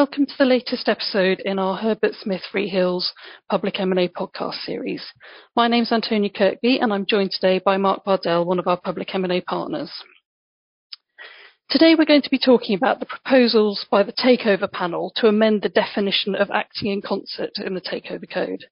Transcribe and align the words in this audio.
welcome 0.00 0.24
to 0.24 0.38
the 0.38 0.46
latest 0.46 0.88
episode 0.88 1.40
in 1.40 1.58
our 1.58 1.76
Herbert 1.76 2.12
Smith 2.14 2.40
Freehills 2.50 3.10
Public 3.50 3.78
M&A 3.78 4.08
podcast 4.08 4.64
series. 4.64 5.04
My 5.54 5.68
name's 5.68 5.92
Antonia 5.92 6.30
Kirkby 6.30 6.78
and 6.78 6.90
I'm 6.90 7.04
joined 7.04 7.32
today 7.32 7.60
by 7.62 7.76
Mark 7.76 8.02
Bardell, 8.02 8.46
one 8.46 8.58
of 8.58 8.66
our 8.66 8.80
public 8.80 9.14
M&A 9.14 9.42
partners. 9.42 9.92
Today 11.68 11.94
we're 11.94 12.06
going 12.06 12.22
to 12.22 12.30
be 12.30 12.38
talking 12.38 12.74
about 12.74 12.98
the 12.98 13.04
proposals 13.04 13.84
by 13.90 14.02
the 14.02 14.14
Takeover 14.14 14.72
Panel 14.72 15.12
to 15.16 15.26
amend 15.26 15.60
the 15.60 15.68
definition 15.68 16.34
of 16.34 16.50
acting 16.50 16.90
in 16.90 17.02
concert 17.02 17.50
in 17.62 17.74
the 17.74 17.82
Takeover 17.82 18.24
Code. 18.32 18.64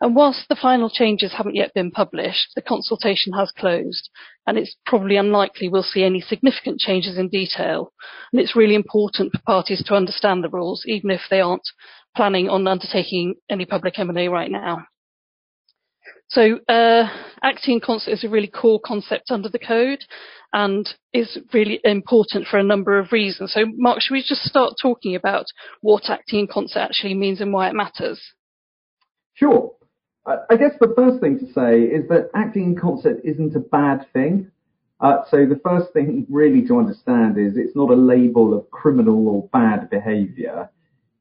And 0.00 0.16
whilst 0.16 0.48
the 0.48 0.56
final 0.56 0.88
changes 0.88 1.34
haven't 1.36 1.56
yet 1.56 1.74
been 1.74 1.90
published, 1.90 2.52
the 2.54 2.62
consultation 2.62 3.34
has 3.34 3.52
closed, 3.52 4.08
and 4.46 4.56
it's 4.56 4.76
probably 4.86 5.16
unlikely 5.16 5.68
we'll 5.68 5.82
see 5.82 6.04
any 6.04 6.22
significant 6.22 6.80
changes 6.80 7.18
in 7.18 7.28
detail. 7.28 7.92
And 8.32 8.40
it's 8.40 8.56
really 8.56 8.74
important 8.74 9.32
for 9.32 9.42
parties 9.46 9.84
to 9.84 9.94
understand 9.94 10.42
the 10.42 10.48
rules, 10.48 10.84
even 10.86 11.10
if 11.10 11.20
they 11.28 11.40
aren't 11.40 11.68
planning 12.16 12.48
on 12.48 12.66
undertaking 12.66 13.34
any 13.50 13.66
public 13.66 13.98
M&A 13.98 14.28
right 14.28 14.50
now. 14.50 14.86
So 16.28 16.60
uh, 16.68 17.08
acting 17.42 17.74
in 17.74 17.80
concert 17.80 18.12
is 18.12 18.24
a 18.24 18.28
really 18.28 18.46
core 18.46 18.80
concept 18.82 19.30
under 19.30 19.48
the 19.48 19.58
code 19.58 20.04
and 20.52 20.88
is 21.12 21.38
really 21.52 21.80
important 21.84 22.46
for 22.46 22.58
a 22.58 22.64
number 22.64 22.98
of 22.98 23.12
reasons. 23.12 23.52
So 23.52 23.66
Mark, 23.76 24.00
should 24.00 24.14
we 24.14 24.24
just 24.26 24.44
start 24.44 24.74
talking 24.80 25.16
about 25.16 25.46
what 25.80 26.08
acting 26.08 26.40
in 26.40 26.46
concert 26.46 26.78
actually 26.78 27.14
means 27.14 27.40
and 27.40 27.52
why 27.52 27.68
it 27.68 27.74
matters? 27.74 28.20
Sure. 29.34 29.72
I 30.26 30.56
guess 30.56 30.72
the 30.78 30.92
first 30.94 31.20
thing 31.20 31.38
to 31.38 31.46
say 31.52 31.80
is 31.80 32.06
that 32.08 32.30
acting 32.34 32.64
in 32.64 32.76
concert 32.76 33.20
isn't 33.24 33.56
a 33.56 33.60
bad 33.60 34.06
thing. 34.12 34.50
Uh, 35.00 35.22
so 35.30 35.46
the 35.46 35.60
first 35.64 35.92
thing 35.94 36.26
really 36.28 36.66
to 36.66 36.78
understand 36.78 37.38
is 37.38 37.56
it's 37.56 37.74
not 37.74 37.90
a 37.90 37.94
label 37.94 38.52
of 38.52 38.70
criminal 38.70 39.28
or 39.28 39.48
bad 39.48 39.88
behaviour. 39.88 40.68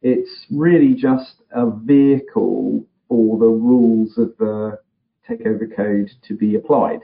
It's 0.01 0.45
really 0.51 0.93
just 0.93 1.35
a 1.51 1.69
vehicle 1.69 2.85
for 3.07 3.39
the 3.39 3.47
rules 3.47 4.17
of 4.17 4.35
the 4.37 4.79
takeover 5.27 5.73
code 5.73 6.11
to 6.27 6.35
be 6.35 6.55
applied. 6.55 6.99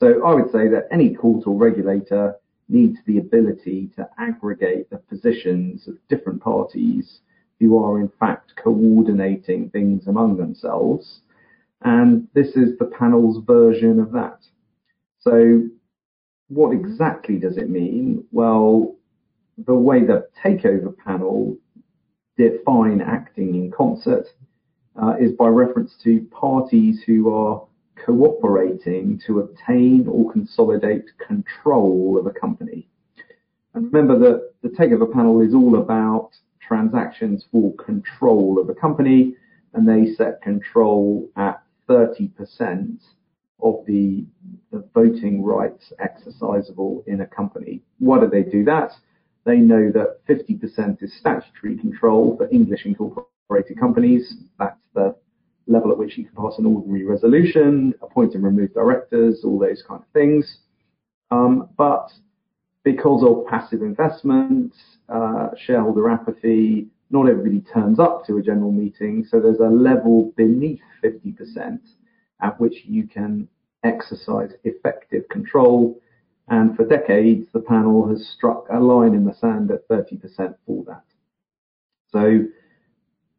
So 0.00 0.24
I 0.26 0.34
would 0.34 0.50
say 0.50 0.68
that 0.68 0.88
any 0.90 1.14
court 1.14 1.46
or 1.46 1.54
regulator 1.54 2.36
needs 2.68 2.98
the 3.06 3.18
ability 3.18 3.90
to 3.96 4.08
aggregate 4.18 4.88
the 4.88 4.98
positions 4.98 5.86
of 5.86 5.96
different 6.08 6.42
parties 6.42 7.20
who 7.60 7.82
are 7.82 8.00
in 8.00 8.10
fact 8.18 8.54
coordinating 8.56 9.70
things 9.70 10.06
among 10.06 10.36
themselves 10.36 11.20
and 11.82 12.28
this 12.34 12.48
is 12.56 12.78
the 12.78 12.86
panel's 12.86 13.44
version 13.44 14.00
of 14.00 14.12
that. 14.12 14.38
So 15.20 15.68
what 16.48 16.72
exactly 16.72 17.38
does 17.38 17.56
it 17.56 17.68
mean? 17.68 18.24
Well, 18.32 18.96
the 19.66 19.74
way 19.74 20.04
the 20.04 20.28
takeover 20.44 20.96
panel 20.96 21.56
define 22.36 23.00
acting 23.00 23.54
in 23.54 23.70
concert 23.70 24.26
uh, 25.00 25.14
is 25.18 25.32
by 25.32 25.48
reference 25.48 25.94
to 26.04 26.20
parties 26.30 27.02
who 27.06 27.34
are 27.34 27.66
cooperating 28.04 29.20
to 29.26 29.40
obtain 29.40 30.06
or 30.08 30.30
consolidate 30.32 31.06
control 31.18 32.18
of 32.18 32.26
a 32.26 32.30
company. 32.30 32.88
And 33.74 33.92
remember 33.92 34.18
that 34.18 34.52
the 34.62 34.68
takeover 34.68 35.10
panel 35.10 35.40
is 35.40 35.54
all 35.54 35.76
about 35.76 36.30
transactions 36.60 37.44
for 37.50 37.74
control 37.74 38.58
of 38.60 38.68
a 38.68 38.74
company, 38.74 39.34
and 39.74 39.88
they 39.88 40.14
set 40.14 40.42
control 40.42 41.28
at 41.36 41.62
30% 41.88 43.00
of 43.62 43.84
the, 43.86 44.24
voting 44.92 45.42
rights 45.42 45.90
exercisable 46.00 47.02
in 47.06 47.22
a 47.22 47.26
company. 47.26 47.80
Why 47.98 48.20
do 48.20 48.28
they 48.28 48.42
do 48.42 48.62
that? 48.64 48.92
They 49.44 49.56
know 49.56 49.90
that 49.92 50.18
50% 50.28 51.02
is 51.02 51.16
statutory 51.18 51.78
control 51.78 52.36
for 52.36 52.46
English 52.50 52.84
incorporated 52.84 53.80
companies. 53.80 54.34
That's 54.58 54.80
the 54.94 55.14
level 55.66 55.92
at 55.92 55.98
which 55.98 56.18
you 56.18 56.26
can 56.26 56.34
pass 56.34 56.58
an 56.58 56.66
ordinary 56.66 57.04
resolution, 57.06 57.94
appoint 58.02 58.34
and 58.34 58.44
remove 58.44 58.74
directors, 58.74 59.42
all 59.44 59.58
those 59.58 59.82
kind 59.86 60.02
of 60.02 60.08
things. 60.12 60.58
Um, 61.30 61.70
but 61.78 62.10
because 62.84 63.24
of 63.26 63.46
passive 63.46 63.82
investments, 63.82 64.76
uh, 65.08 65.48
shareholder 65.56 66.10
apathy, 66.10 66.88
not 67.10 67.28
everybody 67.28 67.60
turns 67.60 67.98
up 67.98 68.24
to 68.26 68.38
a 68.38 68.42
general 68.42 68.72
meeting, 68.72 69.24
so 69.28 69.40
there's 69.40 69.60
a 69.60 69.64
level 69.64 70.32
beneath 70.36 70.80
50% 71.04 71.78
at 72.42 72.60
which 72.60 72.84
you 72.84 73.06
can 73.06 73.48
exercise 73.84 74.52
effective 74.64 75.28
control. 75.28 76.00
And 76.48 76.76
for 76.76 76.84
decades, 76.84 77.46
the 77.52 77.60
panel 77.60 78.08
has 78.08 78.28
struck 78.28 78.66
a 78.70 78.78
line 78.78 79.14
in 79.14 79.24
the 79.24 79.34
sand 79.34 79.70
at 79.70 79.88
30% 79.88 80.54
for 80.66 80.84
that. 80.86 81.04
So 82.12 82.44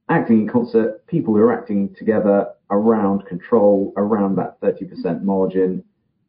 acting 0.10 0.42
in 0.42 0.48
concert, 0.48 1.06
people 1.08 1.34
who 1.34 1.42
are 1.42 1.54
acting 1.54 1.94
together 1.96 2.48
around 2.70 3.26
control, 3.26 3.94
around 3.98 4.36
that 4.38 4.60
30% 4.62 5.24
margin. 5.24 5.84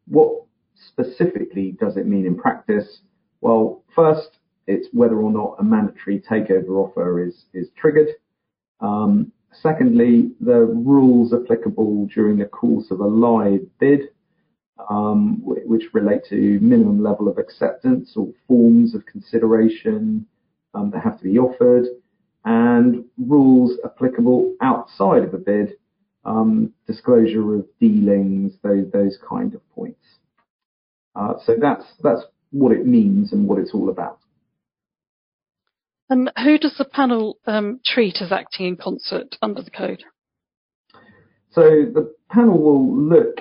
What 0.06 0.44
specifically 0.75 1.76
does 1.81 1.97
it 1.97 2.06
mean 2.06 2.26
in 2.26 2.37
practice? 2.37 3.00
Well, 3.41 3.82
first, 3.94 4.38
it's 4.69 4.87
whether 4.93 5.17
or 5.17 5.33
not 5.33 5.56
a 5.59 5.65
mandatory 5.65 6.21
takeover 6.21 6.69
offer 6.69 7.27
is, 7.27 7.45
triggered. 7.77 8.09
Um, 8.81 9.33
secondly, 9.62 10.33
the 10.41 10.61
rules 10.61 11.33
applicable 11.33 12.06
during 12.15 12.37
the 12.37 12.45
course 12.45 12.91
of 12.91 13.01
a 13.01 13.06
live 13.06 13.62
bid, 13.81 14.11
um, 14.91 15.41
which 15.43 15.84
relate 15.95 16.21
to 16.29 16.61
minimum 16.61 17.03
level 17.03 17.29
of 17.29 17.39
acceptance 17.39 18.12
or 18.15 18.29
forms 18.47 18.95
of 18.95 19.06
consideration 19.06 20.27
um, 20.75 20.91
that 20.91 21.03
have 21.03 21.19
to 21.19 21.25
be 21.25 21.39
offered, 21.39 21.87
and 22.45 23.05
rules 23.17 23.73
applicable 23.85 24.55
outside 24.61 25.25
of 25.25 25.33
a 25.33 25.39
bid, 25.39 25.73
disclosure 26.87 27.55
of 27.55 27.67
dealings, 27.81 28.53
those, 28.62 29.19
kind 29.27 29.55
of 29.55 29.71
points. 29.75 30.05
Uh, 31.17 31.35
so 31.45 31.56
that's 31.59 32.23
what 32.50 32.73
it 32.73 32.87
means 32.87 33.33
and 33.33 33.49
what 33.49 33.59
it's 33.59 33.73
all 33.73 33.89
about. 33.89 34.19
And 36.10 36.32
who 36.42 36.58
does 36.58 36.74
the 36.78 36.86
panel 36.86 37.38
um, 37.46 37.80
treat 37.84 38.16
as 38.22 38.32
acting 38.32 38.66
in 38.66 38.76
concert 38.76 39.36
under 39.42 39.62
the 39.62 39.70
code? 39.70 40.04
So 41.50 41.62
the 41.62 42.14
panel 42.30 42.58
will 42.58 42.96
look 42.96 43.41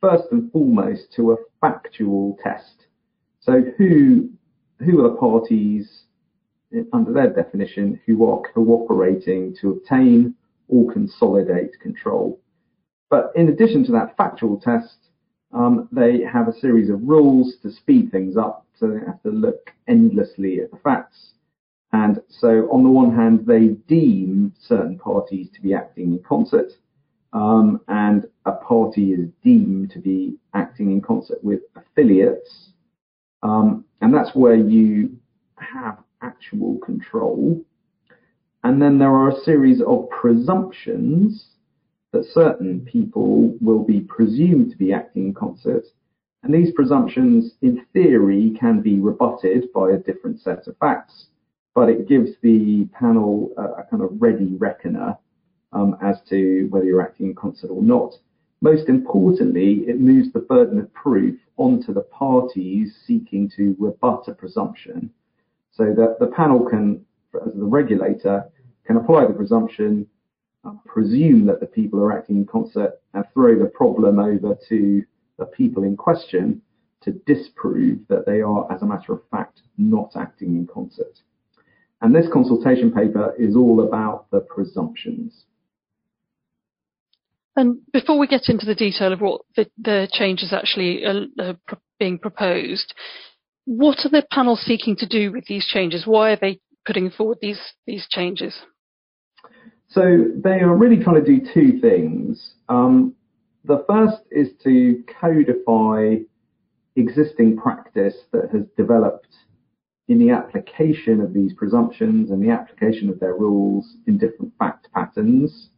first 0.00 0.24
and 0.30 0.50
foremost 0.52 1.12
to 1.16 1.32
a 1.32 1.36
factual 1.60 2.38
test. 2.42 2.86
So 3.40 3.60
who 3.76 4.30
who 4.78 5.04
are 5.04 5.10
the 5.10 5.16
parties 5.16 6.04
under 6.92 7.12
their 7.12 7.30
definition 7.30 8.00
who 8.06 8.24
are 8.24 8.40
cooperating 8.54 9.54
to 9.60 9.70
obtain 9.70 10.34
or 10.68 10.92
consolidate 10.92 11.78
control? 11.80 12.40
But 13.10 13.32
in 13.34 13.48
addition 13.48 13.84
to 13.86 13.92
that 13.92 14.16
factual 14.16 14.60
test, 14.60 14.96
um, 15.52 15.88
they 15.90 16.22
have 16.22 16.46
a 16.46 16.58
series 16.60 16.88
of 16.88 17.02
rules 17.02 17.56
to 17.62 17.72
speed 17.72 18.12
things 18.12 18.36
up, 18.36 18.64
so 18.78 18.86
they 18.86 19.04
have 19.04 19.20
to 19.24 19.30
look 19.30 19.72
endlessly 19.88 20.60
at 20.60 20.70
the 20.70 20.76
facts 20.78 21.32
and 21.92 22.20
so 22.28 22.68
on 22.70 22.84
the 22.84 22.90
one 22.90 23.14
hand, 23.14 23.46
they 23.46 23.68
deem 23.88 24.54
certain 24.58 24.98
parties 24.98 25.48
to 25.54 25.60
be 25.60 25.74
acting 25.74 26.12
in 26.12 26.22
concert, 26.22 26.72
um, 27.32 27.80
and 27.88 28.26
a 28.46 28.52
party 28.52 29.12
is 29.12 29.28
deemed 29.42 29.90
to 29.90 29.98
be 29.98 30.36
acting 30.54 30.92
in 30.92 31.00
concert 31.00 31.42
with 31.42 31.60
affiliates. 31.74 32.70
Um, 33.42 33.84
and 34.00 34.14
that's 34.14 34.34
where 34.34 34.54
you 34.54 35.16
have 35.56 35.98
actual 36.22 36.78
control. 36.78 37.64
And 38.62 38.80
then 38.80 38.98
there 38.98 39.10
are 39.12 39.30
a 39.30 39.40
series 39.40 39.80
of 39.80 40.08
presumptions 40.10 41.46
that 42.12 42.24
certain 42.24 42.80
people 42.80 43.56
will 43.60 43.84
be 43.84 44.00
presumed 44.00 44.70
to 44.70 44.76
be 44.76 44.92
acting 44.92 45.26
in 45.26 45.34
concert. 45.34 45.84
And 46.42 46.54
these 46.54 46.72
presumptions, 46.72 47.54
in 47.62 47.84
theory, 47.92 48.56
can 48.58 48.80
be 48.80 48.98
rebutted 48.98 49.72
by 49.72 49.90
a 49.90 49.98
different 49.98 50.40
set 50.40 50.66
of 50.66 50.76
facts 50.78 51.26
but 51.80 51.88
it 51.88 52.06
gives 52.06 52.32
the 52.42 52.86
panel 52.92 53.54
a, 53.56 53.80
a 53.80 53.84
kind 53.84 54.02
of 54.02 54.10
ready 54.20 54.54
reckoner 54.58 55.16
um, 55.72 55.96
as 56.02 56.16
to 56.28 56.66
whether 56.68 56.84
you're 56.84 57.00
acting 57.00 57.28
in 57.28 57.34
concert 57.34 57.70
or 57.70 57.82
not. 57.82 58.12
Most 58.60 58.90
importantly, 58.90 59.84
it 59.88 59.98
moves 59.98 60.30
the 60.30 60.40
burden 60.40 60.78
of 60.78 60.92
proof 60.92 61.40
onto 61.56 61.94
the 61.94 62.02
parties 62.02 62.94
seeking 63.06 63.50
to 63.56 63.74
rebut 63.78 64.28
a 64.28 64.34
presumption 64.34 65.08
so 65.72 65.94
that 65.96 66.18
the 66.20 66.26
panel 66.26 66.68
can, 66.68 67.02
as 67.46 67.54
the 67.54 67.64
regulator, 67.64 68.44
can 68.86 68.98
apply 68.98 69.26
the 69.26 69.32
presumption, 69.32 70.06
uh, 70.66 70.72
presume 70.84 71.46
that 71.46 71.60
the 71.60 71.66
people 71.66 71.98
are 72.00 72.12
acting 72.12 72.36
in 72.36 72.44
concert 72.44 73.00
and 73.14 73.24
throw 73.32 73.58
the 73.58 73.70
problem 73.70 74.18
over 74.18 74.54
to 74.68 75.02
the 75.38 75.46
people 75.46 75.84
in 75.84 75.96
question 75.96 76.60
to 77.00 77.12
disprove 77.24 78.00
that 78.08 78.26
they 78.26 78.42
are, 78.42 78.70
as 78.70 78.82
a 78.82 78.86
matter 78.86 79.14
of 79.14 79.22
fact, 79.30 79.62
not 79.78 80.12
acting 80.14 80.56
in 80.56 80.66
concert. 80.66 81.22
And 82.00 82.14
this 82.14 82.26
consultation 82.32 82.92
paper 82.92 83.34
is 83.38 83.56
all 83.56 83.86
about 83.86 84.30
the 84.30 84.40
presumptions. 84.40 85.44
And 87.56 87.78
before 87.92 88.18
we 88.18 88.26
get 88.26 88.48
into 88.48 88.64
the 88.64 88.74
detail 88.74 89.12
of 89.12 89.20
what 89.20 89.42
the, 89.56 89.68
the 89.76 90.08
changes 90.10 90.52
actually 90.52 91.04
are, 91.04 91.26
are 91.38 91.56
being 91.98 92.18
proposed, 92.18 92.94
what 93.66 93.98
are 94.04 94.08
the 94.08 94.26
panel 94.30 94.56
seeking 94.56 94.96
to 94.96 95.06
do 95.06 95.32
with 95.32 95.44
these 95.46 95.66
changes? 95.66 96.06
Why 96.06 96.32
are 96.32 96.38
they 96.40 96.60
putting 96.86 97.10
forward 97.10 97.38
these 97.42 97.60
these 97.86 98.06
changes? 98.08 98.54
So 99.88 100.26
they 100.42 100.60
are 100.60 100.74
really 100.74 101.02
trying 101.02 101.22
to 101.22 101.38
do 101.38 101.46
two 101.52 101.80
things. 101.80 102.54
Um, 102.68 103.14
the 103.64 103.84
first 103.88 104.22
is 104.30 104.48
to 104.64 105.02
codify 105.20 106.16
existing 106.96 107.56
practice 107.56 108.14
that 108.32 108.50
has 108.52 108.62
developed 108.76 109.28
in 110.10 110.18
the 110.18 110.30
application 110.30 111.20
of 111.20 111.32
these 111.32 111.52
presumptions 111.52 112.32
and 112.32 112.42
the 112.42 112.50
application 112.50 113.08
of 113.08 113.20
their 113.20 113.34
rules 113.34 113.96
in 114.08 114.18
different 114.18 114.52
fact 114.58 114.88
patterns. 114.92 115.70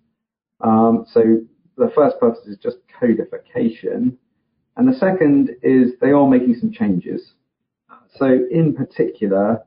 Um, 0.63 1.05
so 1.07 1.43
the 1.77 1.93
first 1.95 2.19
purpose 2.19 2.47
is 2.47 2.57
just 2.57 2.79
codification. 2.99 4.17
And 4.79 4.89
the 4.89 4.99
second 4.99 5.51
is 5.63 5.93
they 6.01 6.13
are 6.13 6.27
making 6.27 6.57
some 6.59 6.73
changes. 6.73 7.35
So 8.17 8.47
in 8.51 8.75
particular, 8.75 9.61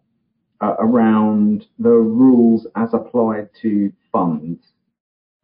uh, 0.61 0.75
around 0.79 1.67
the 1.77 1.89
rules 1.89 2.65
as 2.75 2.89
applied 2.93 3.49
to 3.61 3.93
funds. 4.11 4.63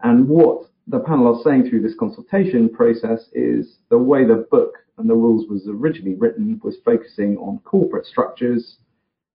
And 0.01 0.27
what 0.27 0.65
the 0.87 0.99
panel 0.99 1.35
are 1.35 1.43
saying 1.43 1.69
through 1.69 1.83
this 1.83 1.95
consultation 1.99 2.69
process 2.69 3.29
is 3.33 3.77
the 3.89 3.99
way 3.99 4.25
the 4.25 4.47
book 4.49 4.73
and 4.97 5.07
the 5.07 5.13
rules 5.13 5.47
was 5.47 5.67
originally 5.67 6.15
written 6.15 6.59
was 6.63 6.77
focusing 6.83 7.37
on 7.37 7.59
corporate 7.59 8.07
structures. 8.07 8.77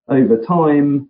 Over 0.08 0.36
time, 0.42 1.08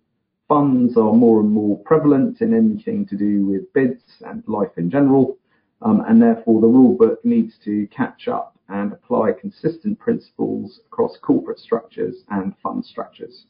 funds 0.48 0.96
are 0.96 1.12
more 1.12 1.40
and 1.40 1.50
more 1.50 1.78
prevalent 1.84 2.40
in 2.40 2.54
anything 2.54 3.06
to 3.06 3.16
do 3.16 3.44
with 3.46 3.72
bids 3.72 4.02
and 4.24 4.42
life 4.46 4.70
in 4.76 4.90
general. 4.90 5.38
Um, 5.82 6.02
and 6.08 6.22
therefore 6.22 6.60
the 6.60 6.66
rule 6.66 6.96
book 6.96 7.22
needs 7.24 7.58
to 7.64 7.86
catch 7.88 8.28
up 8.28 8.56
and 8.68 8.92
apply 8.92 9.32
consistent 9.38 9.98
principles 9.98 10.80
across 10.86 11.18
corporate 11.18 11.58
structures 11.58 12.24
and 12.30 12.54
fund 12.62 12.84
structures. 12.84 13.46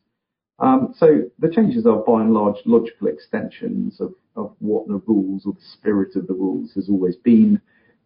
Um, 0.59 0.95
so 0.97 1.23
the 1.39 1.51
changes 1.51 1.87
are 1.87 1.99
by 1.99 2.23
and 2.23 2.33
large 2.33 2.57
logical 2.65 3.09
extensions 3.09 4.01
of, 4.01 4.15
what 4.59 4.87
the 4.87 5.01
rules 5.07 5.47
or 5.47 5.55
the 5.55 5.67
spirit 5.73 6.15
of 6.15 6.27
the 6.27 6.35
rules 6.35 6.73
has 6.75 6.91
always 6.91 7.17
been, 7.17 7.59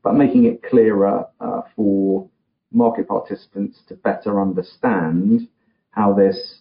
but 0.04 0.14
making 0.14 0.44
it 0.44 0.62
clearer 0.62 1.26
uh, 1.40 1.62
for 1.74 2.28
market 2.72 3.08
participants 3.08 3.80
to 3.88 3.96
better 3.96 4.40
understand 4.40 5.48
how 5.90 6.12
this 6.12 6.60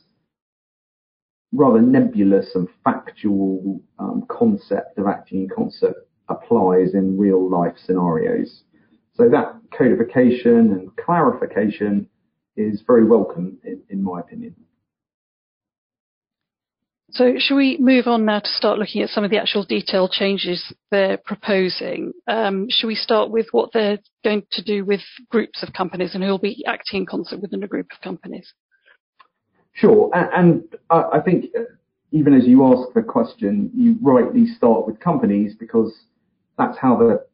rather 1.52 1.82
nebulous 1.82 2.54
and 2.56 2.68
factual 2.84 3.82
um, 3.98 4.26
concept 4.30 4.98
of 4.98 5.08
acting 5.08 5.44
in 5.44 5.50
concert 5.50 5.96
applies 6.30 6.94
in 6.94 7.18
real 7.18 7.50
life 7.50 7.76
scenarios. 7.86 8.64
So 9.16 9.30
that 9.30 9.56
codification 9.76 10.72
and 10.72 10.96
clarification 10.96 12.08
is 12.56 12.84
very 12.86 13.06
welcome 13.06 13.58
in, 13.64 13.82
in 13.90 14.04
my 14.04 14.20
opinion. 14.20 14.56
So 17.12 17.34
should 17.40 17.56
we 17.56 17.78
move 17.80 18.06
on 18.06 18.26
now 18.26 18.40
to 18.40 18.48
start 18.48 18.78
looking 18.78 19.02
at 19.02 19.10
some 19.10 19.24
of 19.24 19.32
the 19.32 19.40
actual 19.40 19.66
detailed 19.66 20.12
changes 20.12 20.72
they're 20.92 21.18
proposing? 21.18 22.14
Um, 22.28 22.68
should 22.70 22.86
we 22.86 22.96
start 22.96 23.32
with 23.32 23.48
what 23.52 23.72
they're 23.74 23.98
going 24.24 24.44
to 24.52 24.64
do 24.64 24.86
with 24.86 25.02
groups 25.30 25.64
of 25.64 25.74
companies 25.74 26.14
and 26.14 26.24
who 26.24 26.30
will 26.30 26.38
be 26.38 26.64
acting 26.68 27.02
in 27.02 27.06
concert 27.08 27.42
within 27.42 27.64
a 27.64 27.68
group 27.68 27.88
of 27.92 28.02
companies? 28.02 28.54
Sure, 29.74 30.10
and 30.14 30.64
I 30.90 31.20
think 31.24 31.46
uh, 31.58 31.64
even 32.12 32.34
as 32.34 32.46
you 32.46 32.66
ask 32.66 32.94
the 32.94 33.04
question, 33.04 33.72
you 33.76 33.98
rightly 34.02 34.46
start 34.48 34.88
with 34.88 35.00
companies 35.00 35.56
because 35.56 36.06
that's 36.58 36.78
how 36.78 36.98
the 36.98 37.26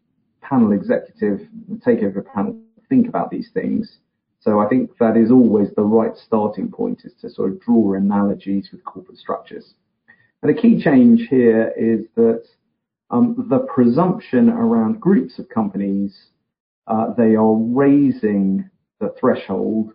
panel 0.42 0.74
executive, 0.74 1.48
the 1.70 1.76
takeover 1.76 2.24
panel, 2.34 2.58
think 2.90 3.08
about 3.08 3.32
these 3.32 3.50
things. 3.54 3.98
So 4.42 4.60
I 4.60 4.68
think 4.68 4.92
that 5.00 5.18
is 5.18 5.32
always 5.32 5.70
the 5.76 5.82
right 5.82 6.16
starting 6.16 6.70
point 6.70 7.02
is 7.04 7.14
to 7.22 7.30
sort 7.30 7.52
of 7.52 7.62
draw 7.62 7.94
analogies 7.94 8.70
with 8.72 8.84
corporate 8.84 9.18
structures. 9.18 9.74
And 10.44 10.56
a 10.56 10.62
key 10.62 10.80
change 10.80 11.28
here 11.30 11.74
is 11.76 12.06
that 12.16 12.44
um, 13.10 13.48
the 13.50 13.60
presumption 13.60 14.50
around 14.50 15.00
groups 15.00 15.40
of 15.40 15.50
companies, 15.50 16.16
uh, 16.86 17.14
they 17.18 17.36
are 17.36 17.56
raising 17.56 18.70
the 19.00 19.14
threshold 19.20 19.94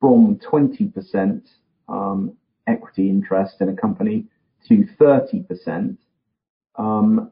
from 0.00 0.40
20% 0.50 0.92
um, 0.92 1.42
equity 2.66 3.08
interest 3.08 3.56
in 3.60 3.68
a 3.68 3.76
company 3.76 4.24
to 4.68 4.86
30% 5.00 5.96
um, 6.76 7.30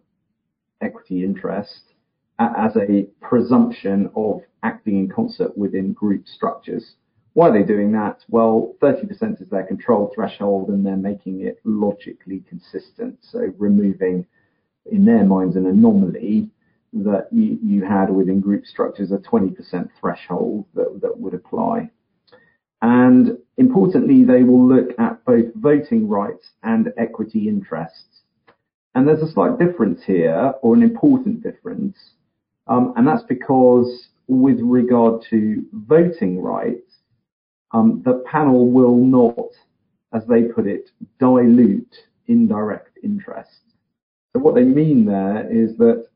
equity 0.81 1.25
interest 1.25 1.95
as 2.39 2.77
a 2.77 3.07
presumption 3.21 4.11
of 4.17 4.41
acting 4.63 4.99
in 4.99 5.09
concert 5.09 5.57
within 5.57 5.93
group 5.93 6.27
structures. 6.27 6.95
Why 7.35 7.49
are 7.49 7.53
they 7.53 7.65
doing 7.65 7.93
that? 7.93 8.25
Well, 8.29 8.75
30% 8.81 9.43
is 9.43 9.49
their 9.49 9.65
control 9.65 10.13
threshold 10.15 10.69
and 10.69 10.85
they're 10.85 10.97
making 10.97 11.41
it 11.41 11.61
logically 11.65 12.45
consistent. 12.49 13.19
So 13.23 13.53
removing, 13.59 14.27
in 14.91 15.05
their 15.05 15.25
minds, 15.25 15.57
an 15.57 15.67
anomaly 15.67 16.49
that 16.93 17.27
you, 17.33 17.59
you 17.61 17.85
had 17.85 18.09
within 18.09 18.41
group 18.41 18.67
structures, 18.67 19.11
a 19.11 19.19
20% 19.19 19.89
threshold 20.01 20.65
that 20.75 21.19
would 21.19 21.35
apply. 21.35 21.91
And 22.85 23.39
importantly, 23.57 24.25
they 24.25 24.43
will 24.43 24.69
look 24.69 24.91
at 24.99 25.25
both 25.25 25.47
voting 25.55 26.07
rights 26.07 26.51
and 26.63 26.93
equity 26.99 27.49
interests. 27.49 28.21
And 28.95 29.09
there's 29.09 29.23
a 29.23 29.33
slight 29.33 29.59
difference 29.59 30.03
here, 30.05 30.53
or 30.61 30.75
an 30.75 30.83
important 30.83 31.43
difference, 31.43 31.97
um, 32.67 32.93
and 32.95 33.09
that's 33.09 33.23
because 33.23 34.09
with 34.29 34.61
regard 34.61 35.23
to 35.31 35.65
voting 35.73 36.43
rights, 36.43 36.99
um, 37.73 38.03
the 38.05 38.23
panel 38.31 38.71
will 38.71 38.97
not, 38.97 39.49
as 40.13 40.27
they 40.27 40.43
put 40.43 40.67
it, 40.67 40.91
dilute 41.19 41.97
indirect 42.27 42.99
interests. 43.03 43.63
So 44.35 44.41
what 44.41 44.55
they 44.55 44.63
mean 44.63 45.07
there 45.07 45.51
is 45.51 45.75
that 45.79 46.07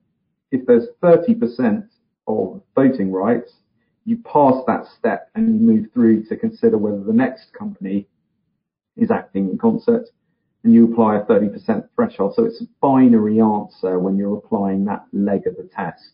if 0.53 0.67
there's 0.67 0.89
30% 1.03 1.89
of 2.27 2.61
voting 2.75 3.11
rights, 3.11 3.55
you 4.09 4.17
pass 4.19 4.55
that 4.67 4.87
step 4.99 5.31
and 5.35 5.61
you 5.61 5.61
move 5.61 5.87
through 5.93 6.25
to 6.25 6.35
consider 6.35 6.79
whether 6.79 7.05
the 7.05 7.13
next 7.13 7.53
company 7.53 8.07
is 8.97 9.11
acting 9.11 9.51
in 9.51 9.59
concert 9.59 10.09
and 10.65 10.73
you 10.73 10.91
apply 10.91 11.17
a 11.17 11.25
30% 11.27 11.87
threshold. 11.95 12.33
So 12.35 12.47
it's 12.47 12.63
a 12.63 12.69
binary 12.81 13.39
answer 13.39 13.99
when 13.99 14.17
you're 14.17 14.39
applying 14.39 14.87
that 14.87 15.05
leg 15.13 15.47
of 15.47 15.57
the 15.57 15.69
test. 15.75 16.13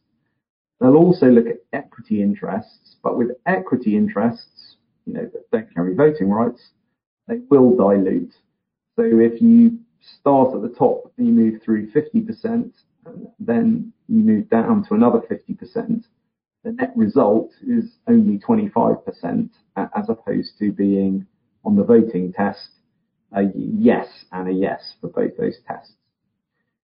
They'll 0.81 0.97
also 0.97 1.27
look 1.29 1.47
at 1.47 1.63
equity 1.73 2.21
interests, 2.21 2.97
but 3.01 3.17
with 3.17 3.29
equity 3.47 3.97
interests, 3.97 4.75
you 5.07 5.13
know, 5.13 5.31
that 5.33 5.51
don't 5.53 5.73
carry 5.73 5.95
voting 5.95 6.31
rights, 6.31 6.71
they 7.29 7.43
will 7.49 7.77
dilute. 7.77 8.35
So 8.97 9.05
if 9.05 9.41
you 9.41 9.79
start 10.01 10.53
at 10.53 10.63
the 10.63 10.75
top 10.77 11.13
and 11.17 11.29
you 11.29 11.33
move 11.33 11.63
through 11.63 11.93
50%, 11.93 12.73
then 13.39 13.93
you 14.09 14.23
move 14.25 14.51
down 14.51 14.85
to 14.89 14.95
another 14.95 15.21
50%, 15.21 16.05
the 16.65 16.73
net 16.73 16.93
result 16.97 17.51
is 17.63 17.85
only 18.09 18.39
25% 18.39 19.51
as 19.77 20.09
opposed 20.09 20.59
to 20.59 20.73
being 20.73 21.27
on 21.65 21.77
the 21.77 21.85
voting 21.85 22.33
test 22.33 22.71
a 23.37 23.43
yes 23.55 24.07
and 24.33 24.49
a 24.49 24.53
yes 24.53 24.95
for 25.01 25.09
both 25.09 25.37
those 25.37 25.59
tests. 25.67 25.93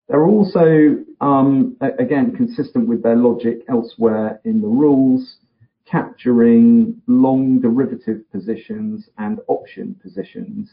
They're 0.08 0.26
also, 0.26 1.04
um, 1.20 1.76
again, 1.82 2.36
consistent 2.36 2.88
with 2.88 3.02
their 3.02 3.16
logic 3.16 3.64
elsewhere 3.68 4.40
in 4.46 4.62
the 4.62 4.68
rules, 4.68 5.38
capturing 5.86 7.02
long 7.08 7.60
derivative 7.60 8.30
positions 8.32 9.10
and 9.18 9.40
option 9.48 9.96
positions. 10.02 10.70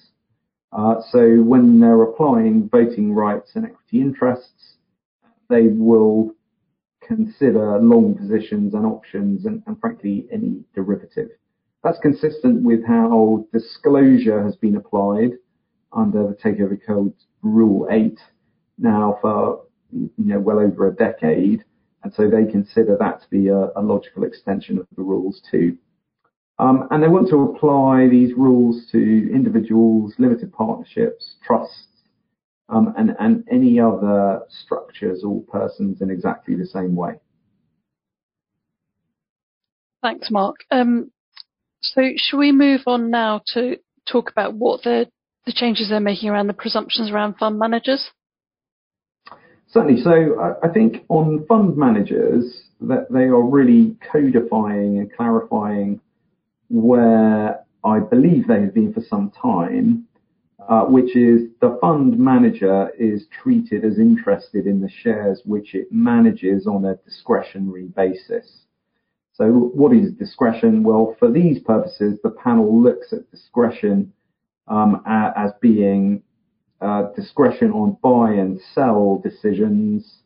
Uh, 0.72 0.96
so 1.10 1.36
when 1.42 1.80
they're 1.80 2.02
applying 2.02 2.68
voting 2.68 3.12
rights 3.12 3.52
and 3.54 3.64
equity 3.64 4.00
interests, 4.02 4.76
they 5.48 5.68
will 5.68 6.34
consider 7.06 7.78
long 7.78 8.14
positions 8.14 8.74
and 8.74 8.86
options 8.86 9.46
and, 9.46 9.62
and 9.66 9.80
frankly 9.80 10.26
any 10.32 10.62
derivative. 10.74 11.30
That's 11.84 11.98
consistent 11.98 12.62
with 12.62 12.84
how 12.86 13.46
disclosure 13.52 14.42
has 14.42 14.56
been 14.56 14.76
applied 14.76 15.32
under 15.92 16.28
the 16.28 16.34
Takeover 16.34 16.78
Code 16.84 17.14
Rule 17.42 17.88
8 17.90 18.18
now 18.78 19.18
for 19.20 19.64
you 19.92 20.10
know 20.18 20.40
well 20.40 20.58
over 20.58 20.88
a 20.88 20.94
decade, 20.94 21.64
and 22.02 22.12
so 22.14 22.28
they 22.30 22.50
consider 22.50 22.96
that 22.98 23.20
to 23.22 23.28
be 23.30 23.48
a, 23.48 23.70
a 23.76 23.82
logical 23.82 24.24
extension 24.24 24.78
of 24.78 24.86
the 24.96 25.02
rules 25.02 25.42
too. 25.50 25.76
Um, 26.58 26.86
and 26.90 27.02
they 27.02 27.08
want 27.08 27.28
to 27.30 27.42
apply 27.42 28.08
these 28.08 28.34
rules 28.34 28.86
to 28.92 28.98
individuals, 29.32 30.14
limited 30.18 30.52
partnerships, 30.52 31.34
trusts, 31.44 31.91
and, 32.68 33.14
and 33.18 33.44
any 33.50 33.78
other 33.78 34.40
structures 34.48 35.22
or 35.24 35.42
persons 35.42 36.00
in 36.00 36.10
exactly 36.10 36.54
the 36.54 36.66
same 36.66 36.94
way. 36.94 37.14
Thanks, 40.02 40.30
Mark. 40.30 40.56
Um, 40.70 41.12
so 41.80 42.02
should 42.16 42.38
we 42.38 42.52
move 42.52 42.82
on 42.86 43.10
now 43.10 43.42
to 43.54 43.76
talk 44.10 44.30
about 44.30 44.54
what 44.54 44.82
the, 44.82 45.06
the 45.46 45.52
changes 45.52 45.88
they're 45.90 46.00
making 46.00 46.28
around 46.28 46.46
the 46.46 46.54
presumptions 46.54 47.10
around 47.10 47.36
fund 47.36 47.58
managers? 47.58 48.10
Certainly. 49.68 50.02
So 50.02 50.40
I, 50.40 50.66
I 50.66 50.72
think 50.72 51.04
on 51.08 51.46
fund 51.46 51.76
managers 51.76 52.62
that 52.80 53.06
they 53.10 53.24
are 53.24 53.42
really 53.42 53.96
codifying 54.10 54.98
and 54.98 55.12
clarifying 55.12 56.00
where 56.68 57.60
I 57.84 57.98
believe 58.00 58.48
they 58.48 58.60
have 58.60 58.74
been 58.74 58.92
for 58.92 59.02
some 59.08 59.30
time 59.30 60.06
uh, 60.68 60.82
which 60.82 61.16
is 61.16 61.48
the 61.60 61.76
fund 61.80 62.18
manager 62.18 62.90
is 62.98 63.26
treated 63.42 63.84
as 63.84 63.98
interested 63.98 64.66
in 64.66 64.80
the 64.80 64.88
shares 64.88 65.42
which 65.44 65.74
it 65.74 65.88
manages 65.90 66.66
on 66.66 66.84
a 66.84 66.96
discretionary 67.04 67.86
basis. 67.96 68.62
So 69.34 69.46
what 69.50 69.94
is 69.94 70.12
discretion? 70.12 70.82
Well, 70.82 71.16
for 71.18 71.30
these 71.30 71.58
purposes, 71.58 72.18
the 72.22 72.30
panel 72.30 72.82
looks 72.82 73.12
at 73.12 73.30
discretion 73.30 74.12
um, 74.68 75.02
as 75.06 75.52
being 75.60 76.22
uh, 76.80 77.04
discretion 77.16 77.70
on 77.72 77.96
buy 78.02 78.32
and 78.32 78.60
sell 78.74 79.20
decisions, 79.22 80.18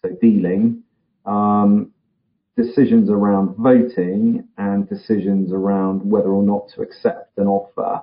so 0.00 0.10
dealing, 0.20 0.82
um, 1.26 1.90
decisions 2.56 3.10
around 3.10 3.56
voting, 3.56 4.48
and 4.56 4.88
decisions 4.88 5.52
around 5.52 6.08
whether 6.08 6.30
or 6.30 6.42
not 6.42 6.68
to 6.74 6.82
accept 6.82 7.36
an 7.36 7.46
offer. 7.46 8.02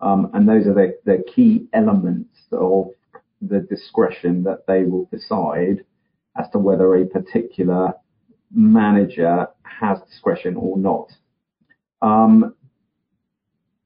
Um, 0.00 0.30
and 0.32 0.48
those 0.48 0.66
are 0.66 0.74
the, 0.74 0.98
the 1.04 1.22
key 1.34 1.68
elements 1.72 2.38
of 2.52 2.88
the 3.42 3.60
discretion 3.60 4.42
that 4.44 4.66
they 4.66 4.84
will 4.84 5.06
decide 5.06 5.84
as 6.38 6.48
to 6.50 6.58
whether 6.58 6.94
a 6.94 7.06
particular 7.06 7.92
manager 8.52 9.46
has 9.62 9.98
discretion 10.08 10.56
or 10.56 10.76
not. 10.76 11.12
Um, 12.02 12.54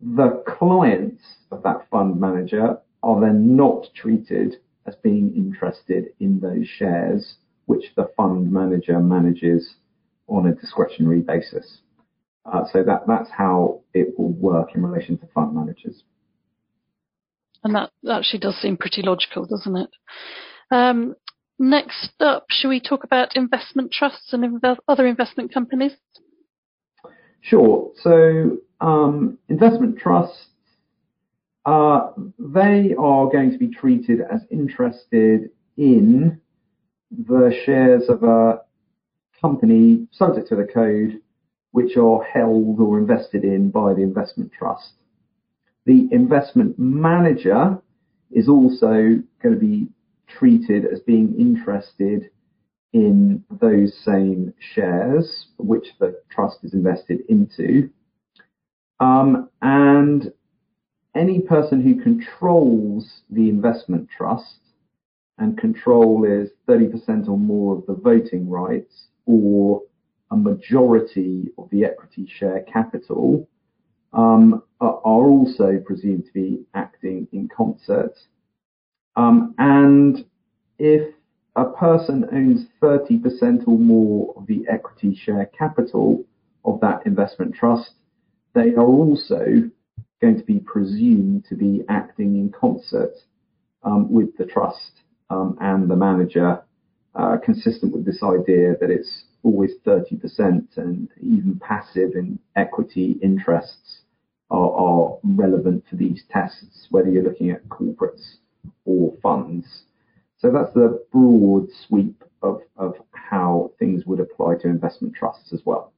the 0.00 0.42
clients 0.46 1.22
of 1.50 1.62
that 1.62 1.88
fund 1.90 2.20
manager 2.20 2.78
are 3.02 3.20
then 3.20 3.56
not 3.56 3.88
treated 3.94 4.56
as 4.86 4.94
being 4.96 5.34
interested 5.34 6.06
in 6.20 6.40
those 6.40 6.66
shares 6.66 7.36
which 7.66 7.92
the 7.96 8.10
fund 8.16 8.52
manager 8.52 9.00
manages 9.00 9.76
on 10.28 10.46
a 10.46 10.54
discretionary 10.54 11.20
basis. 11.20 11.78
Uh, 12.46 12.64
so 12.72 12.82
that, 12.82 13.06
that's 13.06 13.30
how 13.30 13.80
it 13.94 14.18
will 14.18 14.32
work 14.32 14.74
in 14.74 14.82
relation 14.82 15.16
to 15.18 15.26
fund 15.34 15.54
managers. 15.54 16.02
And 17.62 17.74
that 17.74 17.90
actually 18.10 18.40
does 18.40 18.56
seem 18.56 18.76
pretty 18.76 19.02
logical, 19.02 19.46
doesn't 19.46 19.76
it? 19.76 19.90
Um, 20.70 21.14
next 21.58 22.10
up, 22.20 22.44
should 22.50 22.68
we 22.68 22.80
talk 22.80 23.04
about 23.04 23.36
investment 23.36 23.92
trusts 23.92 24.32
and 24.32 24.60
inv- 24.60 24.76
other 24.86 25.06
investment 25.06 25.52
companies? 25.52 25.92
Sure. 27.40 27.90
So 28.02 28.58
um, 28.80 29.38
investment 29.48 29.98
trusts, 29.98 30.46
uh, 31.64 32.10
they 32.38 32.94
are 32.98 33.30
going 33.30 33.50
to 33.52 33.58
be 33.58 33.68
treated 33.68 34.20
as 34.30 34.42
interested 34.50 35.50
in 35.78 36.40
the 37.10 37.54
shares 37.64 38.04
of 38.08 38.22
a 38.22 38.60
company 39.40 40.06
subject 40.12 40.48
to 40.48 40.56
the 40.56 40.64
code 40.64 41.20
which 41.74 41.96
are 41.96 42.22
held 42.22 42.78
or 42.78 42.98
invested 42.98 43.42
in 43.42 43.68
by 43.68 43.92
the 43.92 44.00
investment 44.00 44.52
trust. 44.56 44.92
The 45.86 46.08
investment 46.12 46.78
manager 46.78 47.82
is 48.30 48.48
also 48.48 49.20
going 49.42 49.54
to 49.54 49.60
be 49.60 49.88
treated 50.28 50.84
as 50.84 51.00
being 51.00 51.34
interested 51.36 52.30
in 52.92 53.42
those 53.60 53.92
same 54.04 54.54
shares 54.60 55.46
which 55.58 55.88
the 55.98 56.22
trust 56.30 56.58
is 56.62 56.74
invested 56.74 57.22
into. 57.28 57.90
Um, 59.00 59.50
and 59.60 60.32
any 61.16 61.40
person 61.40 61.82
who 61.82 62.00
controls 62.00 63.22
the 63.30 63.48
investment 63.48 64.08
trust, 64.16 64.60
and 65.38 65.58
control 65.58 66.24
is 66.24 66.50
30% 66.68 67.28
or 67.28 67.36
more 67.36 67.78
of 67.78 67.86
the 67.86 67.94
voting 67.94 68.48
rights, 68.48 69.06
or 69.26 69.82
a 70.34 70.36
majority 70.36 71.48
of 71.58 71.70
the 71.70 71.84
equity 71.84 72.26
share 72.26 72.62
capital 72.62 73.48
um, 74.12 74.62
are 74.80 74.96
also 75.12 75.80
presumed 75.86 76.26
to 76.26 76.32
be 76.32 76.64
acting 76.74 77.28
in 77.32 77.48
concert. 77.48 78.14
Um, 79.14 79.54
and 79.58 80.24
if 80.80 81.14
a 81.54 81.66
person 81.66 82.26
owns 82.32 82.66
30% 82.82 83.68
or 83.68 83.78
more 83.78 84.34
of 84.36 84.46
the 84.48 84.64
equity 84.68 85.14
share 85.14 85.48
capital 85.56 86.24
of 86.64 86.80
that 86.80 87.06
investment 87.06 87.54
trust, 87.54 87.92
they 88.54 88.74
are 88.74 88.84
also 88.84 89.70
going 90.20 90.36
to 90.36 90.44
be 90.44 90.58
presumed 90.58 91.44
to 91.48 91.54
be 91.54 91.84
acting 91.88 92.36
in 92.36 92.50
concert 92.50 93.14
um, 93.84 94.10
with 94.10 94.36
the 94.36 94.44
trust 94.44 94.90
and 95.30 95.90
the 95.90 95.96
manager 95.96 96.62
uh, 97.14 97.36
consistent 97.44 97.92
with 97.92 98.04
this 98.04 98.22
idea 98.22 98.76
that 98.80 98.90
it's 98.90 99.24
always 99.44 99.72
30% 99.86 100.76
and 100.76 101.08
even 101.20 101.60
passive 101.60 102.12
in 102.14 102.38
equity 102.56 103.16
interests 103.22 104.00
are, 104.50 104.72
are 104.72 105.18
relevant 105.22 105.84
for 105.88 105.96
these 105.96 106.24
tests, 106.30 106.88
whether 106.90 107.08
you're 107.08 107.22
looking 107.22 107.50
at 107.50 107.68
corporates 107.68 108.36
or 108.84 109.14
funds. 109.22 109.66
So 110.38 110.50
that's 110.50 110.72
the 110.74 111.04
broad 111.12 111.68
sweep 111.86 112.24
of, 112.42 112.60
of 112.76 112.94
how 113.12 113.72
things 113.78 114.04
would 114.06 114.20
apply 114.20 114.56
to 114.62 114.68
investment 114.68 115.14
trusts 115.14 115.52
as 115.52 115.60
well. 115.64 115.92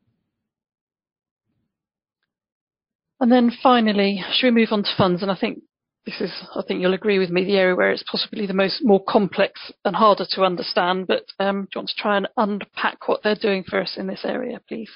And 3.19 3.33
then 3.33 3.51
finally, 3.63 4.23
should 4.35 4.55
we 4.55 4.61
move 4.61 4.73
on 4.73 4.83
to 4.83 4.91
funds? 4.97 5.23
And 5.23 5.31
I 5.31 5.37
think 5.37 5.63
this 6.07 6.21
is, 6.21 6.31
I 6.55 6.63
think 6.63 6.81
you'll 6.81 6.95
agree 6.95 7.19
with 7.19 7.31
me, 7.31 7.45
the 7.45 7.57
area 7.57 7.75
where 7.75 7.91
it's 7.91 8.05
possibly 8.09 8.47
the 8.47 8.55
most 8.55 8.85
more 8.85 9.03
complex 9.03 9.73
and 9.85 9.95
harder 9.95 10.25
to 10.31 10.45
understand. 10.45 11.09
But 11.09 11.25
um, 11.41 11.63
do 11.63 11.69
you 11.75 11.79
want 11.81 11.89
to 11.89 11.97
try 11.97 12.17
and 12.17 12.29
unpack 12.37 13.09
what 13.09 13.23
they're 13.25 13.35
doing 13.35 13.65
for 13.65 13.83
us 13.83 13.95
in 13.97 14.07
this 14.07 14.21
area, 14.25 14.61
please? 14.69 14.91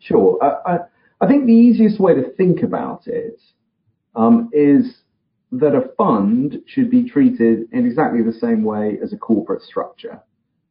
Sure. 0.00 0.38
I, 0.42 0.72
I, 0.72 0.78
I 1.20 1.28
think 1.28 1.46
the 1.46 1.52
easiest 1.52 2.00
way 2.00 2.14
to 2.14 2.30
think 2.32 2.64
about 2.64 3.06
it 3.06 3.40
um, 4.16 4.50
is 4.52 4.96
that 5.52 5.76
a 5.76 5.94
fund 5.96 6.58
should 6.66 6.90
be 6.90 7.08
treated 7.08 7.68
in 7.72 7.86
exactly 7.86 8.22
the 8.22 8.32
same 8.32 8.64
way 8.64 8.98
as 9.02 9.12
a 9.12 9.16
corporate 9.16 9.62
structure. 9.62 10.20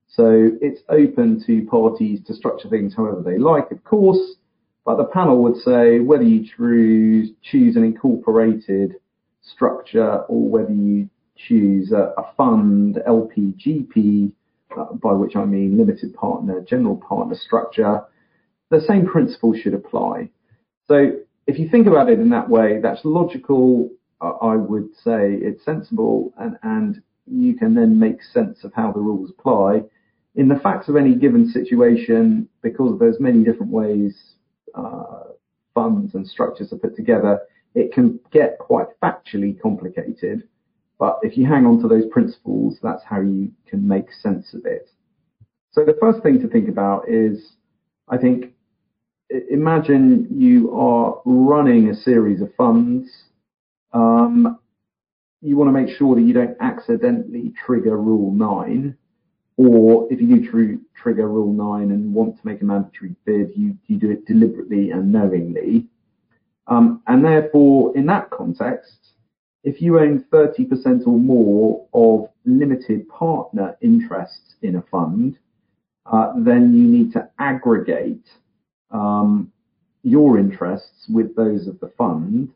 So 0.08 0.50
it's 0.60 0.82
open 0.90 1.42
to 1.48 1.66
parties 1.68 2.20
to 2.28 2.34
structure 2.34 2.68
things 2.68 2.94
however 2.94 3.22
they 3.24 3.38
like, 3.38 3.72
of 3.72 3.82
course, 3.86 4.36
but 4.84 4.98
the 4.98 5.06
panel 5.06 5.42
would 5.44 5.56
say 5.58 6.00
whether 6.00 6.24
you 6.24 6.46
choose, 6.58 7.30
choose 7.42 7.78
an 7.78 7.86
incorporated 7.86 8.96
structure 9.42 10.18
or 10.28 10.50
whether 10.50 10.74
you 10.74 11.10
choose 11.36 11.92
a, 11.92 12.14
a 12.18 12.34
fund, 12.38 13.00
LPGP, 13.08 14.32
uh, 14.78 14.94
by 14.94 15.14
which 15.14 15.36
I 15.36 15.46
mean 15.46 15.78
limited 15.78 16.14
partner, 16.14 16.62
general 16.62 16.98
partner 16.98 17.36
structure, 17.36 18.02
the 18.70 18.82
same 18.82 19.06
principle 19.06 19.54
should 19.54 19.74
apply. 19.74 20.30
So 20.88 21.12
if 21.48 21.60
you 21.60 21.70
think 21.70 21.88
about 21.88 22.10
it 22.10 22.20
in 22.20 22.30
that 22.30 22.50
way, 22.50 22.80
that's 22.82 23.02
logical. 23.04 23.90
Uh, 24.22 24.34
I 24.42 24.56
would 24.56 24.90
say 25.04 25.34
it's 25.34 25.66
sensible 25.66 26.34
and, 26.38 26.58
and 26.64 27.02
you 27.26 27.56
can 27.56 27.76
then 27.76 28.00
make 28.00 28.24
sense 28.24 28.64
of 28.64 28.74
how 28.74 28.92
the 28.92 29.00
rules 29.00 29.32
apply. 29.38 29.84
In 30.36 30.48
the 30.48 30.60
facts 30.60 30.88
of 30.88 30.96
any 30.96 31.16
given 31.16 31.50
situation, 31.50 32.48
because 32.62 32.98
there's 33.00 33.20
many 33.20 33.44
different 33.44 33.72
ways 33.72 34.36
uh, 34.74 35.24
funds 35.74 36.16
and 36.16 36.26
structures 36.26 36.72
are 36.72 36.78
put 36.78 36.96
together, 36.96 37.40
it 37.76 37.94
can 37.94 38.20
get 38.32 38.60
quite 38.60 38.88
factually 39.02 39.60
complicated. 39.60 40.48
But 41.00 41.20
if 41.24 41.38
you 41.38 41.48
hang 41.48 41.66
on 41.66 41.82
to 41.82 41.88
those 41.88 42.06
principles, 42.12 42.78
that's 42.84 43.04
how 43.04 43.22
you 43.22 43.52
can 43.68 43.88
make 43.88 44.12
sense 44.22 44.54
of 44.54 44.66
it. 44.66 44.90
So 45.72 45.84
the 45.84 45.98
first 46.00 46.22
thing 46.22 46.40
to 46.42 46.48
think 46.48 46.70
about 46.70 47.10
is, 47.10 47.54
I 48.10 48.18
think, 48.18 48.54
imagine 49.50 50.28
you 50.30 50.74
are 50.78 51.22
running 51.26 51.90
a 51.90 51.96
series 51.96 52.42
of 52.42 52.54
funds. 52.56 53.10
Um, 53.94 54.60
you 55.42 55.58
want 55.58 55.70
to 55.70 55.82
make 55.82 55.96
sure 55.98 56.16
that 56.16 56.22
you 56.22 56.34
don't 56.34 56.58
accidentally 56.60 57.54
trigger 57.66 57.98
Rule 57.98 58.32
9. 58.32 58.96
Or 59.58 60.08
if 60.12 60.22
you 60.22 60.28
do 60.28 60.52
tr- 60.52 61.02
trigger 61.02 61.28
Rule 61.28 61.54
9 61.54 61.92
and 61.92 62.14
want 62.14 62.40
to 62.40 62.48
make 62.48 62.62
a 62.62 62.66
mandatory 62.66 63.16
bid, 63.26 63.52
you, 63.56 63.78
you 63.88 63.98
do 63.98 64.12
it 64.12 64.26
deliberately 64.26 64.92
and 64.92 65.12
knowingly. 65.12 65.88
Um, 66.72 67.02
and 67.08 67.26
therefore, 67.26 67.96
in 67.98 68.06
that 68.06 68.30
context, 68.30 68.96
if 69.66 69.82
you 69.82 70.00
own 70.00 70.24
30% 70.32 71.06
or 71.06 71.20
more 71.20 71.86
of 71.94 72.30
limited 72.46 73.10
partner 73.10 73.78
interests 73.82 74.56
in 74.62 74.78
a 74.78 74.82
fund, 74.84 75.38
uh, 76.06 76.32
then 76.38 76.74
you 76.74 76.88
need 76.88 77.12
to 77.12 77.30
aggregate 77.40 78.26
um, 78.90 79.52
your 80.04 80.40
interests 80.40 81.08
with 81.10 81.36
those 81.36 81.68
of 81.68 81.78
the 81.82 81.92
fund 81.98 82.54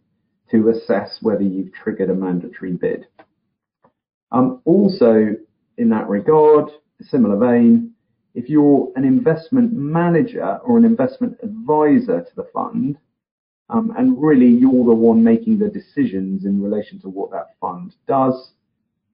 to 0.50 0.70
assess 0.70 1.18
whether 1.22 1.44
you've 1.44 1.74
triggered 1.74 2.10
a 2.10 2.16
mandatory 2.16 2.72
bid. 2.72 3.08
Um, 4.32 4.62
also, 4.64 5.36
in 5.78 5.90
that 5.90 6.08
regard, 6.08 6.72
similar 7.02 7.38
vein, 7.38 7.92
if 8.34 8.48
you're 8.48 8.94
an 8.96 9.04
investment 9.04 9.74
manager 9.74 10.58
or 10.64 10.78
an 10.78 10.86
investment 10.86 11.38
advisor 11.44 12.22
to 12.22 12.36
the 12.38 12.48
fund, 12.54 12.98
um, 13.70 13.94
and 13.98 14.22
really 14.22 14.48
you're 14.48 14.86
the 14.86 14.94
one 14.94 15.24
making 15.24 15.60
the 15.60 15.70
decisions 15.70 16.46
in 16.46 16.62
relation 16.62 17.00
to 17.02 17.10
what 17.10 17.32
that 17.32 17.56
fund 17.60 17.96
does, 18.08 18.52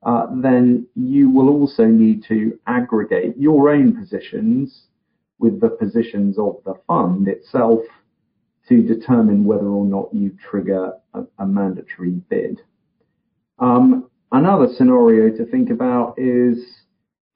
uh, 0.03 0.27
then 0.41 0.87
you 0.95 1.29
will 1.29 1.49
also 1.49 1.85
need 1.85 2.23
to 2.27 2.57
aggregate 2.67 3.37
your 3.37 3.69
own 3.69 3.95
positions 3.95 4.87
with 5.39 5.59
the 5.59 5.69
positions 5.69 6.37
of 6.37 6.57
the 6.65 6.75
fund 6.87 7.27
itself 7.27 7.81
to 8.67 8.81
determine 8.81 9.43
whether 9.43 9.67
or 9.67 9.85
not 9.85 10.13
you 10.13 10.35
trigger 10.49 10.93
a, 11.13 11.23
a 11.39 11.45
mandatory 11.45 12.11
bid. 12.29 12.61
Um, 13.59 14.09
another 14.31 14.67
scenario 14.75 15.35
to 15.35 15.45
think 15.45 15.69
about 15.69 16.15
is 16.17 16.57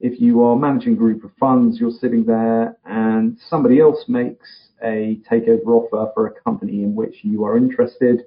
if 0.00 0.20
you 0.20 0.42
are 0.42 0.56
managing 0.56 0.92
a 0.92 0.96
group 0.96 1.24
of 1.24 1.30
funds, 1.38 1.80
you're 1.80 1.90
sitting 1.90 2.24
there 2.24 2.76
and 2.84 3.38
somebody 3.48 3.80
else 3.80 4.04
makes 4.08 4.68
a 4.82 5.20
takeover 5.30 5.68
offer 5.68 6.10
for 6.14 6.26
a 6.26 6.40
company 6.42 6.82
in 6.82 6.94
which 6.94 7.16
you 7.22 7.44
are 7.44 7.56
interested, 7.56 8.24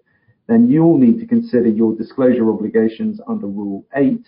then 0.48 0.68
you'll 0.68 0.98
need 0.98 1.20
to 1.20 1.28
consider 1.28 1.70
your 1.70 1.96
disclosure 1.96 2.52
obligations 2.52 3.22
under 3.28 3.46
Rule 3.46 3.86
8. 3.96 4.26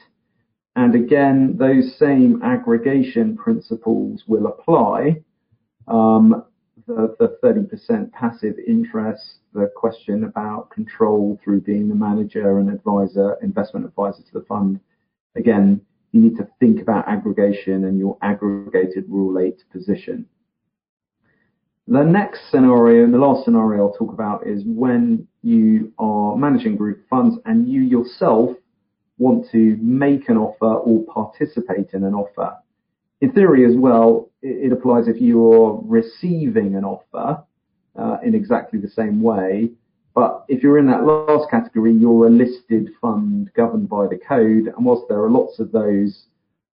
And 0.76 0.96
again, 0.96 1.58
those 1.58 1.98
same 1.98 2.42
aggregation 2.44 3.36
principles 3.36 4.24
will 4.28 4.48
apply. 4.48 5.22
Um, 5.88 6.46
the, 6.88 7.16
the 7.20 7.38
30% 7.44 8.12
passive 8.12 8.56
interest, 8.68 9.40
the 9.54 9.72
question 9.76 10.24
about 10.24 10.70
control 10.70 11.40
through 11.44 11.62
being 11.62 11.90
the 11.90 11.96
manager 11.96 12.60
and 12.60 12.70
advisor, 12.70 13.38
investment 13.42 13.86
advisor 13.86 14.22
to 14.24 14.34
the 14.34 14.46
fund. 14.46 14.80
Again, 15.36 15.82
you 16.12 16.22
need 16.22 16.38
to 16.38 16.48
think 16.60 16.82
about 16.82 17.08
aggregation 17.08 17.86
and 17.86 17.98
your 17.98 18.18
aggregated 18.22 19.06
Rule 19.08 19.39
8 19.39 19.63
position. 19.72 20.25
The 21.88 22.03
next 22.03 22.50
scenario, 22.51 23.10
the 23.10 23.18
last 23.18 23.44
scenario 23.46 23.88
I'll 23.88 23.94
talk 23.94 24.13
about, 24.13 24.46
is 24.48 24.63
when 24.65 25.27
you 25.41 25.91
are 25.98 26.36
managing 26.38 26.75
group 26.77 27.08
funds 27.10 27.38
and 27.46 27.68
you 27.68 27.82
yourself 27.82 28.51
want 29.18 29.50
to 29.51 29.77
make 29.82 30.30
an 30.30 30.38
offer 30.38 30.74
or 30.74 31.03
participate 31.06 31.89
in 31.94 32.03
an 32.03 32.13
offer. 32.13 32.56
In 33.22 33.32
theory 33.34 33.65
as 33.65 33.75
well, 33.75 34.30
it, 34.41 34.72
applies 34.72 35.08
if 35.08 35.18
you're 35.22 35.80
receiving 35.86 36.75
an 36.75 36.84
offer 36.84 37.44
uh, 37.96 38.18
in 38.24 38.34
exactly 38.34 38.80
the 38.80 38.89
same 38.89 39.22
way. 39.22 39.72
But 40.13 40.46
if 40.48 40.62
you're 40.62 40.77
in 40.77 40.88
that 40.88 41.06
last 41.06 41.50
category, 41.50 41.94
you're 41.94 42.27
a 42.27 42.30
listed 42.30 42.89
fund 43.00 43.50
governed 43.56 43.89
by 43.89 44.08
the 44.08 44.18
code. 44.18 44.74
And 44.75 44.86
whilst 44.86 45.08
there 45.08 45.24
are 45.24 45.32
lots 45.32 45.60
of 45.60 45.72
those, 45.72 46.25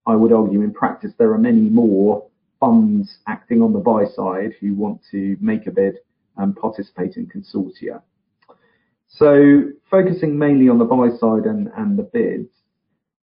I 0.07 0.17
would 0.17 0.33
argue 0.33 0.63
in 0.63 0.73
practice 0.73 1.13
there 1.19 1.33
are 1.33 1.39
many 1.39 1.61
more 1.61 2.27
funds 2.59 3.19
acting 3.27 3.63
on 3.63 3.73
the 3.73 3.79
buy 3.79 4.05
side 4.05 4.55
who 4.61 4.75
want 4.75 5.01
to 5.13 5.37
make 5.41 5.67
a 5.67 5.71
bid 5.71 5.99
and 6.37 6.57
participate 6.57 7.17
in 7.17 7.27
consortia. 7.27 8.03
So 9.09 9.71
focusing 9.91 10.39
mainly 10.39 10.69
on 10.69 10.79
the 10.79 10.85
buy 10.85 11.09
side 11.17 11.45
and, 11.45 11.71
and 11.77 11.99
the 11.99 12.03
bids, 12.03 12.51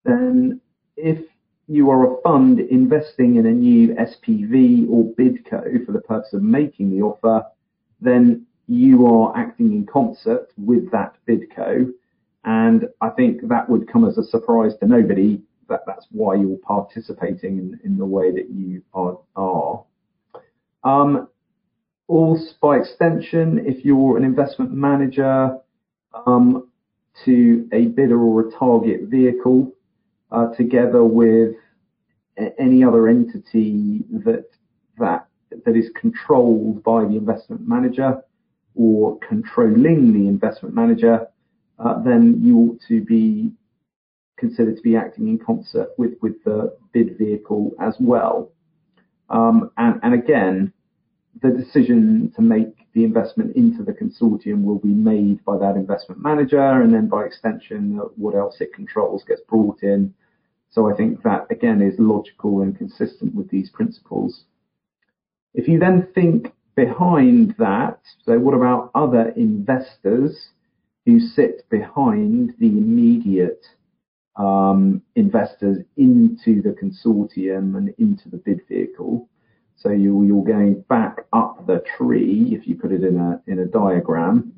then 0.04 0.60
if 0.98 1.20
you 1.68 1.90
are 1.92 2.14
a 2.14 2.22
fund 2.22 2.60
investing 2.60 3.36
in 3.36 3.46
a 3.46 3.52
new 3.52 3.90
SPV 3.96 4.90
or 4.90 5.14
bidco 5.14 5.86
for 5.86 5.92
the 5.92 6.02
purpose 6.02 6.34
of 6.34 6.42
making 6.42 6.90
the 6.90 7.04
offer, 7.04 7.46
then 8.02 8.46
you 8.70 9.08
are 9.08 9.36
acting 9.36 9.72
in 9.74 9.86
concert 9.86 10.52
with 10.58 10.92
that 10.92 11.16
bidco. 11.28 11.92
And 12.46 12.86
I 13.02 13.10
think 13.10 13.48
that 13.50 13.68
would 13.68 13.92
come 13.92 14.06
as 14.08 14.18
a 14.18 14.24
surprise 14.24 14.74
to 14.80 14.88
nobody 14.88 15.42
that 15.68 15.82
that's 15.86 16.06
why 16.12 16.36
you're 16.36 16.58
participating 16.58 17.58
in, 17.58 17.80
in 17.84 17.98
the 17.98 18.06
way 18.06 18.32
that 18.32 18.50
you 18.50 18.82
are. 18.94 19.84
Um, 20.84 21.28
also, 22.08 22.46
by 22.62 22.78
extension, 22.78 23.64
if 23.66 23.84
you're 23.84 24.18
an 24.18 24.24
investment 24.24 24.72
manager 24.72 25.58
um, 26.26 26.70
to 27.26 27.68
a 27.72 27.88
bidder 27.88 28.20
or 28.20 28.48
a 28.48 28.52
target 28.52 29.02
vehicle, 29.04 29.72
uh, 30.32 30.48
together 30.56 31.04
with 31.04 31.56
any 32.58 32.84
other 32.84 33.08
entity 33.08 34.04
that 34.12 34.46
that 34.98 35.28
that 35.66 35.76
is 35.76 35.90
controlled 35.96 36.84
by 36.84 37.04
the 37.04 37.18
investment 37.18 37.68
manager 37.68 38.22
or 38.80 39.20
controlling 39.20 40.14
the 40.14 40.30
investment 40.30 40.74
manager, 40.74 41.28
uh, 41.80 42.02
then 42.02 42.40
you 42.42 42.58
ought 42.58 42.80
to 42.88 43.02
be 43.02 43.52
considered 44.38 44.78
to 44.78 44.82
be 44.82 44.96
acting 44.96 45.28
in 45.28 45.38
concert 45.38 45.90
with 45.98 46.14
with 46.22 46.42
the 46.46 46.74
bid 46.94 47.18
vehicle 47.18 47.72
as 47.82 47.96
well. 48.00 48.52
Um, 49.30 49.70
and, 49.78 50.00
and 50.02 50.14
again, 50.14 50.74
the 51.42 51.50
decision 51.50 52.32
to 52.36 52.42
make 52.42 52.74
the 52.94 53.04
investment 53.04 53.56
into 53.58 53.84
the 53.84 53.92
consortium 53.92 54.64
will 54.64 54.80
be 54.80 54.96
made 55.12 55.44
by 55.44 55.58
that 55.58 55.76
investment 55.76 56.24
manager, 56.24 56.82
and 56.82 56.94
then 56.94 57.08
by 57.10 57.26
extension, 57.26 58.00
what 58.16 58.34
else 58.34 58.56
it 58.62 58.74
controls 58.74 59.24
gets 59.28 59.42
brought 59.42 59.84
in. 59.84 60.14
So 60.72 60.90
I 60.90 60.96
think 60.96 61.22
that 61.24 61.48
again 61.52 61.82
is 61.82 61.96
logical 62.00 62.62
and 62.62 62.78
consistent 62.78 63.36
with 63.36 63.50
these 63.50 63.70
principles. 63.70 64.46
If 65.54 65.68
you 65.68 65.80
then 65.80 66.08
think 66.16 66.54
behind 66.86 67.56
that, 67.58 68.00
so 68.26 68.40
what 68.40 68.54
about 68.54 68.92
other 68.96 69.34
investors 69.36 70.52
who 71.06 71.20
sit 71.20 71.70
behind 71.70 72.54
the 72.60 72.68
immediate 72.68 73.66
um, 74.38 75.02
investors 75.16 75.80
into 75.98 76.62
the 76.62 76.76
consortium 76.82 77.76
and 77.76 77.94
into 77.98 78.30
the 78.30 78.38
bid 78.38 78.62
vehicle? 78.70 79.28
So 79.76 79.90
you, 79.90 80.24
you're 80.24 80.44
going 80.44 80.86
back 80.88 81.26
up 81.34 81.68
the 81.68 81.84
tree, 81.98 82.58
if 82.58 82.66
you 82.66 82.76
put 82.76 82.94
it 82.94 83.04
in 83.04 83.18
a, 83.18 83.42
in 83.48 83.60
a 83.60 83.66
diagram. 83.66 84.54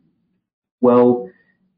Well, 0.79 1.27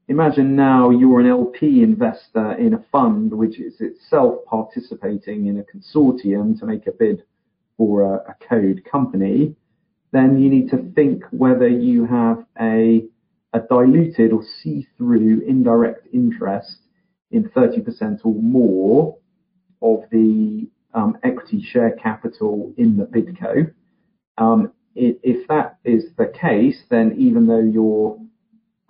imagine 0.09 0.57
now 0.57 0.89
you're 0.89 1.21
an 1.21 1.27
LP 1.27 1.83
investor 1.83 2.53
in 2.53 2.73
a 2.73 2.83
fund 2.91 3.31
which 3.31 3.59
is 3.59 3.75
itself 3.79 4.43
participating 4.45 5.47
in 5.47 5.59
a 5.59 5.63
consortium 5.63 6.59
to 6.59 6.65
make 6.65 6.87
a 6.87 6.91
bid 6.91 7.23
for 7.77 8.01
a, 8.01 8.31
a 8.31 8.35
code 8.49 8.83
company. 8.89 9.55
Then 10.13 10.37
you 10.39 10.47
need 10.47 10.69
to 10.69 10.91
think 10.95 11.23
whether 11.31 11.67
you 11.67 12.05
have 12.05 12.45
a, 12.61 13.03
a 13.51 13.59
diluted 13.67 14.31
or 14.31 14.43
see-through 14.61 15.41
indirect 15.47 16.07
interest 16.13 16.77
in 17.31 17.49
30% 17.49 18.19
or 18.23 18.35
more 18.35 19.17
of 19.81 20.03
the 20.11 20.69
um, 20.93 21.17
equity 21.23 21.63
share 21.63 21.95
capital 21.95 22.71
in 22.77 22.95
the 22.95 23.05
bidco. 23.05 23.73
Um, 24.37 24.71
if 24.95 25.47
that 25.47 25.79
is 25.83 26.03
the 26.15 26.27
case, 26.27 26.83
then 26.91 27.15
even 27.17 27.47
though 27.47 27.63
you're 27.63 28.19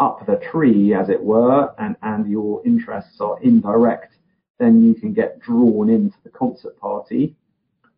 up 0.02 0.26
the 0.28 0.42
tree, 0.52 0.94
as 0.94 1.08
it 1.08 1.24
were, 1.24 1.74
and, 1.80 1.96
and 2.02 2.30
your 2.30 2.62
interests 2.66 3.22
are 3.22 3.42
indirect, 3.42 4.14
then 4.60 4.84
you 4.84 4.94
can 4.94 5.14
get 5.14 5.40
drawn 5.40 5.90
into 5.90 6.18
the 6.26 6.30
concert 6.30 6.78
party. 6.78 7.38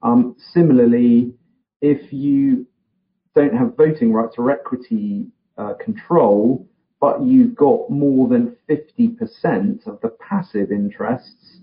Um, 0.04 0.36
similarly, 0.54 1.34
if 1.82 2.14
you 2.14 2.68
don't 3.36 3.56
have 3.56 3.76
voting 3.76 4.14
rights 4.14 4.36
or 4.38 4.50
equity 4.50 5.28
uh, 5.58 5.74
control, 5.74 6.68
but 7.00 7.22
you've 7.22 7.56
got 7.56 7.90
more 7.90 8.28
than 8.28 8.56
50% 8.70 9.86
of 9.88 10.00
the 10.02 10.16
passive 10.20 10.72
interests 10.72 11.60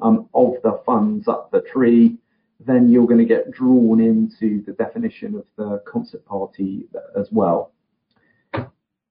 um, 0.00 0.28
of 0.34 0.54
the 0.62 0.80
funds 0.84 1.26
up 1.28 1.50
the 1.50 1.62
tree, 1.62 2.16
then 2.60 2.88
you're 2.88 3.06
going 3.06 3.18
to 3.18 3.24
get 3.24 3.50
drawn 3.50 4.00
into 4.00 4.62
the 4.64 4.72
definition 4.72 5.34
of 5.34 5.44
the 5.56 5.82
concert 5.90 6.24
party 6.24 6.86
as 7.18 7.28
well. 7.32 7.72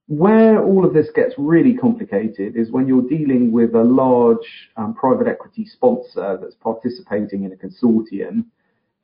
Where 0.07 0.63
all 0.63 0.85
of 0.85 0.93
this 0.93 1.07
gets 1.15 1.33
really 1.37 1.75
complicated 1.75 2.55
is 2.55 2.71
when 2.71 2.87
you're 2.87 3.07
dealing 3.07 3.51
with 3.51 3.73
a 3.73 3.83
large 3.83 4.69
um, 4.75 4.93
private 4.93 5.27
equity 5.27 5.65
sponsor 5.65 6.37
that's 6.41 6.55
participating 6.55 7.45
in 7.45 7.53
a 7.53 7.55
consortium, 7.55 8.45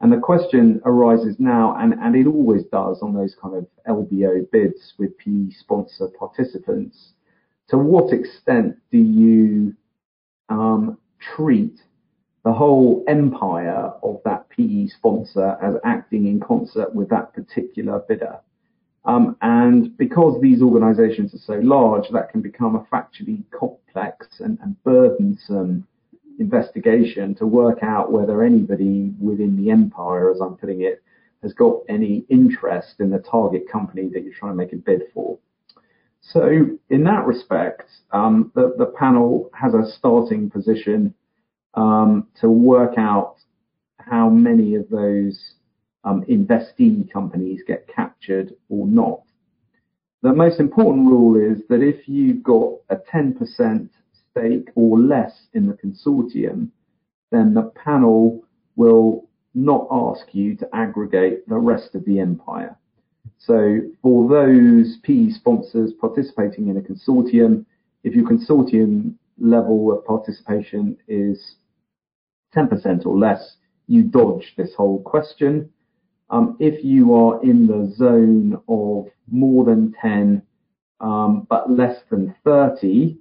and 0.02 0.12
the 0.12 0.18
question 0.18 0.82
arises 0.86 1.36
now, 1.40 1.76
and, 1.78 2.16
it 2.16 2.26
always 2.26 2.64
does 2.66 3.02
on 3.02 3.14
those 3.14 3.36
kind 3.42 3.56
of 3.56 3.68
LBO 3.88 4.50
bids 4.50 4.94
with 4.98 5.18
PE 5.18 5.50
sponsor 5.52 6.08
participants, 6.08 7.14
to 7.68 7.78
what 7.78 8.14
extent 8.14 8.78
do 8.92 8.98
you 8.98 9.76
um, 10.48 10.98
treat 11.36 11.82
the 12.46 12.54
whole 12.54 13.04
empire 13.08 13.92
of 14.02 14.22
that 14.24 14.50
PE 14.50 14.88
sponsor 14.88 15.58
as 15.62 15.76
acting 15.84 16.28
in 16.28 16.40
concert 16.40 16.96
with 16.96 17.10
that 17.10 17.34
particular 17.34 18.00
bidder. 18.08 18.40
Um, 19.04 19.36
and 19.42 19.98
because 19.98 20.40
these 20.42 20.62
organizations 20.62 21.34
are 21.34 21.40
so 21.40 21.56
large, 21.56 22.10
that 22.12 22.30
can 22.30 22.42
become 22.42 22.76
a 22.76 22.86
factually 22.96 23.44
complex 23.52 24.40
and 24.40 24.58
burdensome 24.84 25.86
investigation 26.40 27.36
to 27.36 27.46
work 27.46 27.80
out 27.84 28.12
whether 28.12 28.44
anybody 28.44 29.14
within 29.20 29.56
the 29.58 29.70
empire, 29.72 30.32
as 30.32 30.42
I'm 30.42 30.56
putting 30.56 30.82
it, 30.82 31.04
has 31.44 31.54
got 31.54 31.82
any 31.88 32.26
interest 32.30 32.96
in 33.00 33.10
the 33.10 33.20
target 33.20 33.70
company 33.72 34.10
that 34.14 34.24
you're 34.24 34.34
trying 34.34 34.54
to 34.54 34.58
make 34.58 34.74
a 34.74 34.78
bid 34.78 35.04
for. 35.14 35.38
So 36.22 36.78
in 36.90 37.04
that 37.06 37.26
respect, 37.26 37.90
um, 38.12 38.52
the, 38.56 38.74
the 38.78 38.88
panel 38.88 39.50
has 39.54 39.74
a 39.74 39.90
starting 39.98 40.50
position 40.50 41.14
um, 41.76 42.28
to 42.42 42.50
work 42.50 42.96
out 42.98 43.36
how 43.98 44.30
many 44.30 44.76
of 44.76 44.90
those 44.90 45.54
um, 46.04 46.24
investee 46.26 47.12
companies 47.12 47.62
get 47.66 47.88
captured 47.88 48.54
or 48.70 48.88
not. 48.88 49.22
The 50.22 50.34
most 50.34 50.60
important 50.60 51.08
rule 51.08 51.38
is 51.38 51.62
that 51.70 51.82
if 51.82 52.08
you've 52.08 52.44
got 52.44 52.74
a 52.90 52.98
10% 52.98 53.90
stake 54.40 54.70
or 54.76 55.00
less 55.00 55.48
in 55.54 55.68
the 55.68 55.74
consortium, 55.74 56.70
then 57.32 57.54
the 57.54 57.72
panel 57.84 58.44
will 58.76 59.28
not 59.54 59.88
ask 59.92 60.34
you 60.34 60.56
to 60.56 60.70
aggregate 60.74 61.48
the 61.48 61.58
rest 61.58 61.96
of 61.96 62.06
the 62.06 62.20
empire. 62.20 62.78
So 63.38 63.80
for 64.02 64.30
those 64.30 64.98
PE 65.04 65.32
sponsors 65.32 65.94
participating 66.00 66.70
in 66.70 66.78
a 66.78 66.82
consortium, 66.82 67.66
if 68.04 68.14
your 68.14 68.30
consortium 68.30 69.16
level 69.40 69.92
of 69.92 70.06
participation 70.06 70.98
is 71.08 71.56
10% 72.56 73.06
or 73.06 73.18
less, 73.18 73.58
you 73.88 74.04
dodge 74.04 74.54
this 74.58 74.74
whole 74.76 75.02
question. 75.02 75.70
Um, 76.30 76.58
if 76.60 76.84
you 76.84 77.16
are 77.16 77.42
in 77.44 77.68
the 77.68 77.94
zone 77.96 78.62
of 78.68 79.08
more 79.32 79.66
than 79.66 79.94
10 80.02 80.42
um, 81.02 81.48
but 81.50 81.72
less 81.72 81.98
than 82.10 82.36
30, 82.44 83.18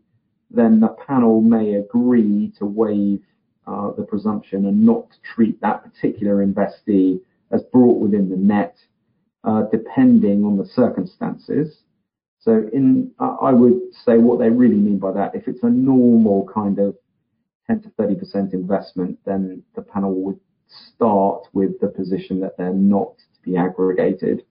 then 0.51 0.81
the 0.81 0.89
panel 1.07 1.41
may 1.41 1.75
agree 1.75 2.53
to 2.59 2.65
waive 2.65 3.23
uh, 3.67 3.93
the 3.93 4.03
presumption 4.03 4.67
and 4.67 4.85
not 4.85 5.07
treat 5.23 5.61
that 5.61 5.83
particular 5.85 6.45
investee 6.45 7.21
as 7.51 7.63
brought 7.65 7.99
within 7.99 8.29
the 8.29 8.37
net, 8.37 8.79
uh, 9.45 9.63
depending 9.71 10.45
on 10.45 10.57
the 10.57 10.65
circumstances. 10.65 11.83
So 12.41 12.69
in, 12.73 13.11
I 13.19 13.53
would 13.53 13.81
say 13.93 14.19
what 14.19 14.39
they 14.39 14.49
really 14.49 14.77
mean 14.77 14.99
by 14.99 15.13
that, 15.13 15.35
if 15.35 15.49
it's 15.49 15.63
a 15.65 15.71
normal 15.71 16.49
kind 16.53 16.79
of 16.79 16.97
10 17.67 17.83
to 17.83 17.89
30% 17.91 18.55
investment, 18.55 19.19
then 19.27 19.63
the 19.75 19.83
panel 19.83 20.15
would 20.15 20.41
start 20.95 21.47
with 21.53 21.79
the 21.81 21.89
position 21.89 22.41
that 22.41 22.57
they're 22.57 22.73
not 22.73 23.19
to 23.19 23.43
be 23.43 23.57
aggregated. 23.57 24.45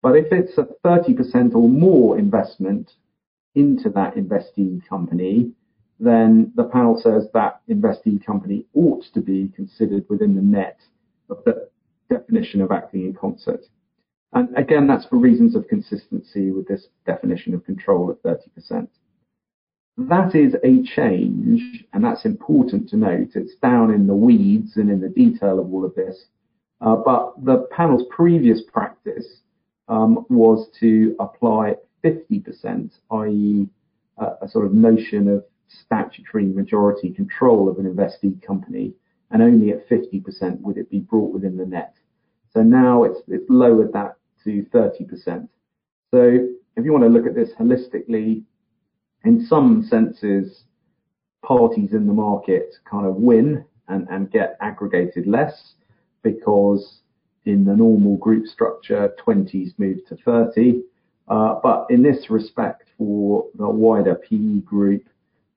But 0.00 0.16
if 0.16 0.32
it's 0.32 0.56
a 0.58 0.68
30% 0.84 1.54
or 1.54 1.68
more 1.68 2.18
investment 2.18 2.92
into 3.54 3.90
that 3.90 4.14
investee 4.16 4.86
company, 4.88 5.52
then 6.00 6.52
the 6.56 6.64
panel 6.64 7.00
says 7.00 7.28
that 7.34 7.60
investee 7.68 8.24
company 8.24 8.66
ought 8.74 9.04
to 9.14 9.20
be 9.20 9.50
considered 9.54 10.04
within 10.08 10.34
the 10.34 10.42
net 10.42 10.80
of 11.30 11.38
the 11.44 11.68
definition 12.10 12.60
of 12.60 12.72
acting 12.72 13.04
in 13.04 13.14
concert. 13.14 13.64
And 14.32 14.56
again, 14.56 14.86
that's 14.86 15.06
for 15.06 15.16
reasons 15.16 15.54
of 15.54 15.68
consistency 15.68 16.50
with 16.50 16.66
this 16.66 16.88
definition 17.06 17.54
of 17.54 17.64
control 17.64 18.10
at 18.10 18.22
30%. 18.22 18.88
That 19.98 20.34
is 20.34 20.54
a 20.64 20.82
change, 20.96 21.84
and 21.92 22.02
that's 22.02 22.24
important 22.24 22.88
to 22.88 22.96
note. 22.96 23.32
It's 23.34 23.54
down 23.56 23.92
in 23.92 24.06
the 24.06 24.14
weeds 24.14 24.76
and 24.76 24.90
in 24.90 25.00
the 25.00 25.10
detail 25.10 25.60
of 25.60 25.72
all 25.72 25.84
of 25.84 25.94
this. 25.94 26.24
Uh, 26.80 26.96
but 26.96 27.44
the 27.44 27.68
panel's 27.70 28.04
previous 28.10 28.62
practice 28.72 29.26
um, 29.88 30.24
was 30.30 30.68
to 30.80 31.14
apply 31.20 31.76
50%, 32.04 32.90
i.e., 33.10 33.68
a 34.18 34.48
sort 34.48 34.66
of 34.66 34.72
notion 34.72 35.28
of 35.28 35.44
statutory 35.68 36.46
majority 36.46 37.10
control 37.10 37.68
of 37.68 37.78
an 37.78 37.92
investee 37.92 38.40
company, 38.42 38.92
and 39.30 39.42
only 39.42 39.70
at 39.70 39.88
50% 39.88 40.60
would 40.60 40.76
it 40.76 40.90
be 40.90 41.00
brought 41.00 41.32
within 41.32 41.56
the 41.56 41.66
net. 41.66 41.94
So 42.52 42.62
now 42.62 43.04
it's, 43.04 43.20
it's 43.28 43.48
lowered 43.48 43.92
that 43.94 44.16
to 44.44 44.66
30%. 44.72 45.48
So 46.10 46.48
if 46.76 46.84
you 46.84 46.92
want 46.92 47.04
to 47.04 47.10
look 47.10 47.26
at 47.26 47.34
this 47.34 47.50
holistically, 47.58 48.42
in 49.24 49.46
some 49.46 49.82
senses, 49.88 50.64
parties 51.44 51.92
in 51.92 52.06
the 52.06 52.12
market 52.12 52.74
kind 52.88 53.06
of 53.06 53.16
win 53.16 53.64
and 53.88 54.30
get 54.30 54.56
aggregated 54.60 55.26
less 55.26 55.74
because 56.22 57.00
in 57.44 57.64
the 57.64 57.74
normal 57.74 58.16
group 58.16 58.46
structure, 58.46 59.12
20s 59.26 59.78
move 59.78 59.98
to 60.08 60.16
30. 60.16 60.82
Uh, 61.28 61.56
but 61.62 61.86
in 61.90 62.02
this 62.02 62.30
respect, 62.30 62.88
for 62.98 63.46
the 63.56 63.68
wider 63.68 64.14
PE 64.14 64.60
group, 64.60 65.04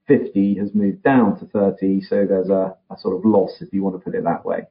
50 0.07 0.55
has 0.55 0.73
moved 0.73 1.03
down 1.03 1.37
to 1.39 1.45
30, 1.45 2.01
so 2.01 2.25
there's 2.25 2.49
a, 2.49 2.75
sort 2.97 3.17
of 3.17 3.25
loss 3.25 3.61
if 3.61 3.73
you 3.73 3.83
want 3.83 3.95
to 3.95 3.99
put 3.99 4.15
it 4.15 4.23
that 4.23 4.45
way. 4.45 4.61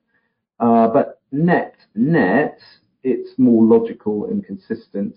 Uh, 0.61 0.88
but 0.88 1.20
net, 1.33 1.74
net, 1.94 2.59
it's 3.02 3.38
more 3.38 3.64
logical 3.64 4.26
and 4.26 4.44
consistent. 4.46 5.16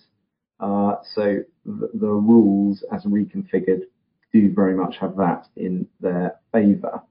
Uh, 0.59 0.95
so 1.13 1.37
the, 1.65 2.07
rules 2.07 2.83
as 2.91 3.03
reconfigured 3.03 3.81
do 4.33 4.51
very 4.53 4.75
much 4.75 4.97
have 4.97 5.15
that 5.15 5.47
in 5.55 5.87
their 6.01 6.35
favour. 6.51 7.01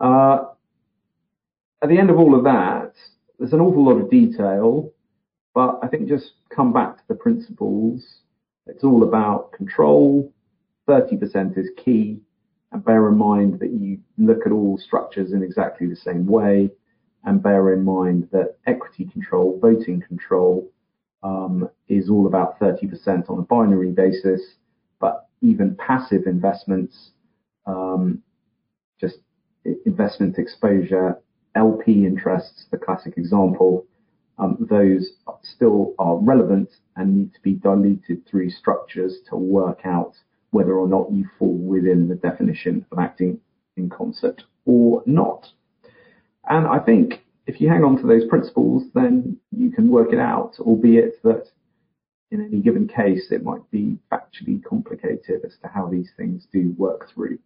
Uh, 0.00 0.44
at 1.82 1.88
the 1.88 1.98
end 1.98 2.10
of 2.10 2.18
all 2.18 2.34
of 2.34 2.44
that, 2.44 2.94
there's 3.38 3.52
an 3.52 3.60
awful 3.60 3.84
lot 3.84 4.00
of 4.00 4.10
detail, 4.10 4.90
but 5.54 5.78
I 5.82 5.88
think 5.88 6.08
just 6.08 6.32
come 6.54 6.72
back 6.72 6.96
to 6.96 7.02
the 7.08 7.14
principles. 7.14 8.02
It's 8.66 8.84
all 8.84 9.04
about 9.04 9.52
control. 9.52 10.32
30% 10.88 11.56
is 11.56 11.70
key. 11.82 12.20
And 12.72 12.84
bear 12.84 13.08
in 13.08 13.16
mind 13.16 13.60
that 13.60 13.70
you 13.70 14.00
look 14.18 14.46
at 14.46 14.52
all 14.52 14.76
structures 14.78 15.32
in 15.32 15.42
exactly 15.42 15.86
the 15.86 15.96
same 15.96 16.26
way 16.26 16.70
and 17.24 17.42
bear 17.42 17.72
in 17.72 17.84
mind 17.84 18.28
that 18.32 18.56
equity 18.66 19.06
control, 19.06 19.58
voting 19.60 20.02
control, 20.06 20.70
um, 21.22 21.70
is 21.88 22.10
all 22.10 22.26
about 22.26 22.58
30% 22.60 23.30
on 23.30 23.38
a 23.38 23.42
binary 23.42 23.92
basis, 23.92 24.42
but 25.00 25.28
even 25.40 25.74
passive 25.76 26.26
investments, 26.26 27.12
um, 27.66 28.22
just 29.00 29.18
investment 29.86 30.36
exposure, 30.38 31.18
LP 31.54 32.04
interests, 32.04 32.66
the 32.70 32.76
classic 32.76 33.14
example, 33.16 33.86
Um, 34.38 34.66
those 34.68 35.12
still 35.42 35.94
are 35.98 36.16
relevant 36.16 36.70
and 36.96 37.16
need 37.16 37.34
to 37.34 37.40
be 37.40 37.54
diluted 37.54 38.26
through 38.26 38.50
structures 38.50 39.18
to 39.30 39.36
work 39.36 39.80
out 39.84 40.14
whether 40.50 40.74
or 40.74 40.88
not 40.88 41.12
you 41.12 41.28
fall 41.38 41.56
within 41.56 42.08
the 42.08 42.14
definition 42.14 42.84
of 42.90 42.98
acting 42.98 43.40
in 43.76 43.88
concert 43.88 44.42
or 44.66 45.02
not. 45.06 45.46
And 46.48 46.66
I 46.66 46.78
think 46.78 47.24
if 47.46 47.60
you 47.60 47.68
hang 47.68 47.84
on 47.84 48.00
to 48.00 48.06
those 48.06 48.24
principles, 48.28 48.84
then 48.94 49.38
you 49.50 49.70
can 49.70 49.88
work 49.88 50.12
it 50.12 50.18
out, 50.18 50.54
albeit 50.60 51.22
that 51.22 51.46
in 52.30 52.44
any 52.44 52.60
given 52.60 52.88
case, 52.88 53.30
it 53.30 53.44
might 53.44 53.68
be 53.70 53.98
factually 54.10 54.62
complicated 54.64 55.44
as 55.44 55.56
to 55.62 55.68
how 55.68 55.88
these 55.88 56.10
things 56.16 56.46
do 56.52 56.74
work 56.76 57.08
through. 57.12 57.38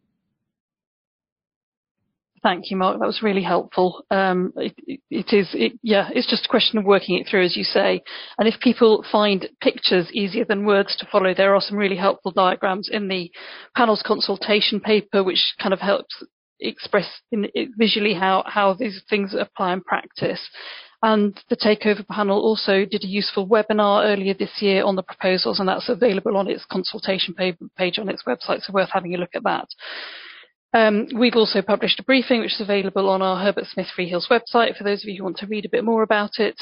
Thank 2.42 2.70
you, 2.70 2.76
Mark. 2.76 2.98
That 3.00 3.06
was 3.06 3.22
really 3.22 3.42
helpful. 3.42 4.04
Um, 4.10 4.52
it, 4.56 5.00
it, 5.10 5.32
is, 5.32 5.48
it, 5.54 5.78
yeah, 5.82 6.08
it's 6.14 6.28
just 6.28 6.46
a 6.46 6.48
question 6.48 6.78
of 6.78 6.84
working 6.84 7.18
it 7.18 7.26
through, 7.28 7.44
as 7.44 7.56
you 7.56 7.64
say. 7.64 8.02
And 8.38 8.46
if 8.46 8.60
people 8.60 9.04
find 9.10 9.48
pictures 9.60 10.10
easier 10.12 10.44
than 10.44 10.64
words 10.64 10.96
to 10.96 11.08
follow, 11.10 11.34
there 11.34 11.54
are 11.54 11.60
some 11.60 11.78
really 11.78 11.96
helpful 11.96 12.30
diagrams 12.30 12.88
in 12.90 13.08
the 13.08 13.30
panel's 13.76 14.02
consultation 14.06 14.80
paper, 14.80 15.24
which 15.24 15.54
kind 15.60 15.72
of 15.72 15.80
helps 15.80 16.22
express 16.60 17.08
in, 17.32 17.48
visually 17.76 18.14
how, 18.14 18.44
how 18.46 18.74
these 18.74 19.02
things 19.08 19.34
apply 19.34 19.72
in 19.72 19.80
practice. 19.80 20.40
And 21.02 21.38
the 21.48 21.56
Takeover 21.56 22.06
panel 22.06 22.40
also 22.40 22.84
did 22.84 23.04
a 23.04 23.08
useful 23.08 23.46
webinar 23.46 24.04
earlier 24.04 24.34
this 24.34 24.60
year 24.60 24.84
on 24.84 24.96
the 24.96 25.02
proposals, 25.02 25.60
and 25.60 25.68
that's 25.68 25.88
available 25.88 26.36
on 26.36 26.48
its 26.48 26.64
consultation 26.64 27.34
page 27.34 27.98
on 27.98 28.08
its 28.08 28.24
website, 28.26 28.62
so 28.62 28.72
worth 28.72 28.90
having 28.92 29.14
a 29.14 29.18
look 29.18 29.30
at 29.34 29.44
that. 29.44 29.68
Um, 30.74 31.08
we've 31.18 31.36
also 31.36 31.62
published 31.62 31.98
a 31.98 32.04
briefing 32.04 32.40
which 32.40 32.54
is 32.54 32.60
available 32.60 33.08
on 33.08 33.22
our 33.22 33.42
Herbert 33.42 33.66
Smith 33.66 33.88
Freehills 33.96 34.28
website 34.30 34.76
for 34.76 34.84
those 34.84 35.02
of 35.02 35.08
you 35.08 35.18
who 35.18 35.24
want 35.24 35.38
to 35.38 35.46
read 35.46 35.64
a 35.64 35.70
bit 35.70 35.84
more 35.84 36.02
about 36.02 36.32
it. 36.38 36.58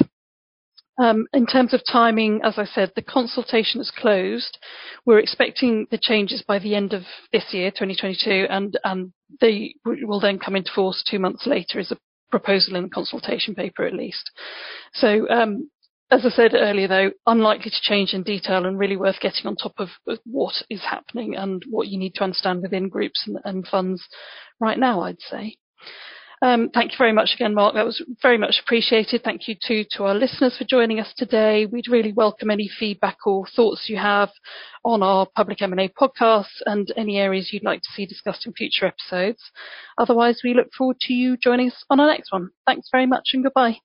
Um, 0.99 1.27
in 1.35 1.47
terms 1.47 1.75
of 1.75 1.83
timing, 1.91 2.41
as 2.43 2.59
I 2.59 2.65
said, 2.65 2.93
the 2.95 3.03
consultation 3.03 3.81
is 3.81 3.91
closed. 3.91 4.59
We're 5.05 5.19
expecting 5.19 5.87
the 5.91 5.99
changes 6.01 6.43
by 6.47 6.59
the 6.59 6.75
end 6.75 6.95
of 6.95 7.03
this 7.33 7.45
year, 7.53 7.71
2022, 7.71 8.47
and, 8.49 8.79
and 8.83 9.13
they 9.41 9.75
will 9.85 10.21
then 10.21 10.39
come 10.39 10.57
into 10.57 10.71
force 10.75 11.05
two 11.09 11.19
months 11.19 11.47
later 11.47 11.79
as 11.79 11.91
a 11.91 11.99
proposal 12.31 12.77
in 12.77 12.85
the 12.85 12.89
consultation 12.89 13.55
paper 13.55 13.85
at 13.85 13.93
least. 13.93 14.31
So 14.95 15.29
um, 15.29 15.71
as 16.11 16.25
I 16.25 16.29
said 16.31 16.55
earlier, 16.55 16.89
though, 16.89 17.11
unlikely 17.27 17.71
to 17.71 17.81
change 17.83 18.13
in 18.13 18.23
detail 18.23 18.65
and 18.65 18.79
really 18.79 18.97
worth 18.97 19.21
getting 19.21 19.47
on 19.47 19.57
top 19.57 19.75
of 19.79 19.89
what 20.25 20.55
is 20.71 20.83
happening 20.83 21.35
and 21.37 21.65
what 21.69 21.89
you 21.89 21.99
need 21.99 22.15
to 22.15 22.25
understand 22.25 22.63
within 22.63 22.89
groups 22.89 23.25
and, 23.27 23.39
and 23.45 23.67
funds 23.67 24.07
right 24.61 24.79
now, 24.79 25.01
I'd 25.01 25.21
say. 25.21 25.57
Um, 26.43 26.69
thank 26.73 26.93
you 26.93 26.99
very 26.99 27.13
much 27.13 27.31
again, 27.35 27.55
Mark. 27.55 27.75
That 27.75 27.87
was 27.87 28.05
very 28.21 28.37
much 28.37 28.61
appreciated. 28.63 29.23
Thank 29.25 29.49
you 29.49 29.57
too 29.67 29.85
to 29.93 30.05
our 30.05 30.15
listeners 30.15 30.57
for 30.57 30.65
joining 30.65 31.01
us 31.01 31.13
today. 31.17 31.65
We'd 31.65 31.89
really 31.89 32.13
welcome 32.13 32.51
any 32.51 32.69
feedback 32.69 33.19
or 33.27 33.47
thoughts 33.47 33.87
you 33.89 33.97
have 33.97 34.31
on 34.85 35.03
our 35.03 35.27
public 35.35 35.63
M&A 35.63 35.89
podcasts 35.89 36.61
and 36.67 36.93
any 36.97 37.17
areas 37.17 37.51
you'd 37.53 37.65
like 37.65 37.81
to 37.81 37.89
see 37.95 38.05
discussed 38.05 38.47
in 38.47 38.53
future 38.53 38.87
episodes. 38.87 39.43
Otherwise, 39.97 40.43
we 40.45 40.53
look 40.55 40.69
forward 40.77 41.01
to 41.01 41.15
you 41.15 41.37
joining 41.39 41.69
us 41.69 41.85
on 41.89 42.01
our 42.01 42.09
next 42.09 42.31
one. 42.31 42.51
Thanks 42.67 42.89
very 42.93 43.07
much 43.07 43.31
and 43.33 43.43
goodbye. 43.43 43.79